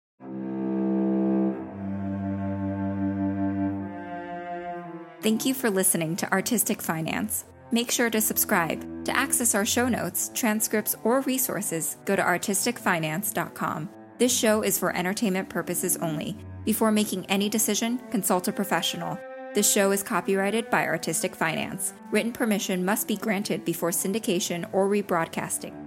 Thank 5.28 5.46
you 5.46 5.54
for 5.54 5.70
listening 5.70 6.16
to 6.18 6.32
Artistic 6.32 6.82
Finance. 6.82 7.44
Make 7.70 7.92
sure 7.92 8.10
to 8.10 8.22
subscribe. 8.22 9.04
To 9.04 9.13
access 9.13 9.56
our 9.56 9.66
show 9.66 9.90
notes, 9.90 10.32
transcripts, 10.34 10.96
or 11.04 11.20
resources, 11.20 11.98
go 12.06 12.16
to 12.16 12.22
artisticfinance.com. 12.22 13.90
This 14.20 14.34
show 14.34 14.62
is 14.62 14.80
for 14.80 14.96
entertainment 14.96 15.50
purposes 15.50 15.98
only. 15.98 16.38
Before 16.63 16.94
making 16.94 17.26
any 17.26 17.50
decision, 17.50 18.00
consult 18.10 18.48
a 18.48 18.54
professional. 18.54 19.20
This 19.54 19.70
show 19.70 19.92
is 19.92 20.02
copyrighted 20.02 20.70
by 20.70 20.86
Artistic 20.86 21.36
Finance. 21.36 21.94
Written 22.10 22.32
permission 22.32 22.86
must 22.86 23.06
be 23.06 23.18
granted 23.18 23.66
before 23.66 23.92
syndication 23.92 24.66
or 24.72 24.88
rebroadcasting. 24.88 25.87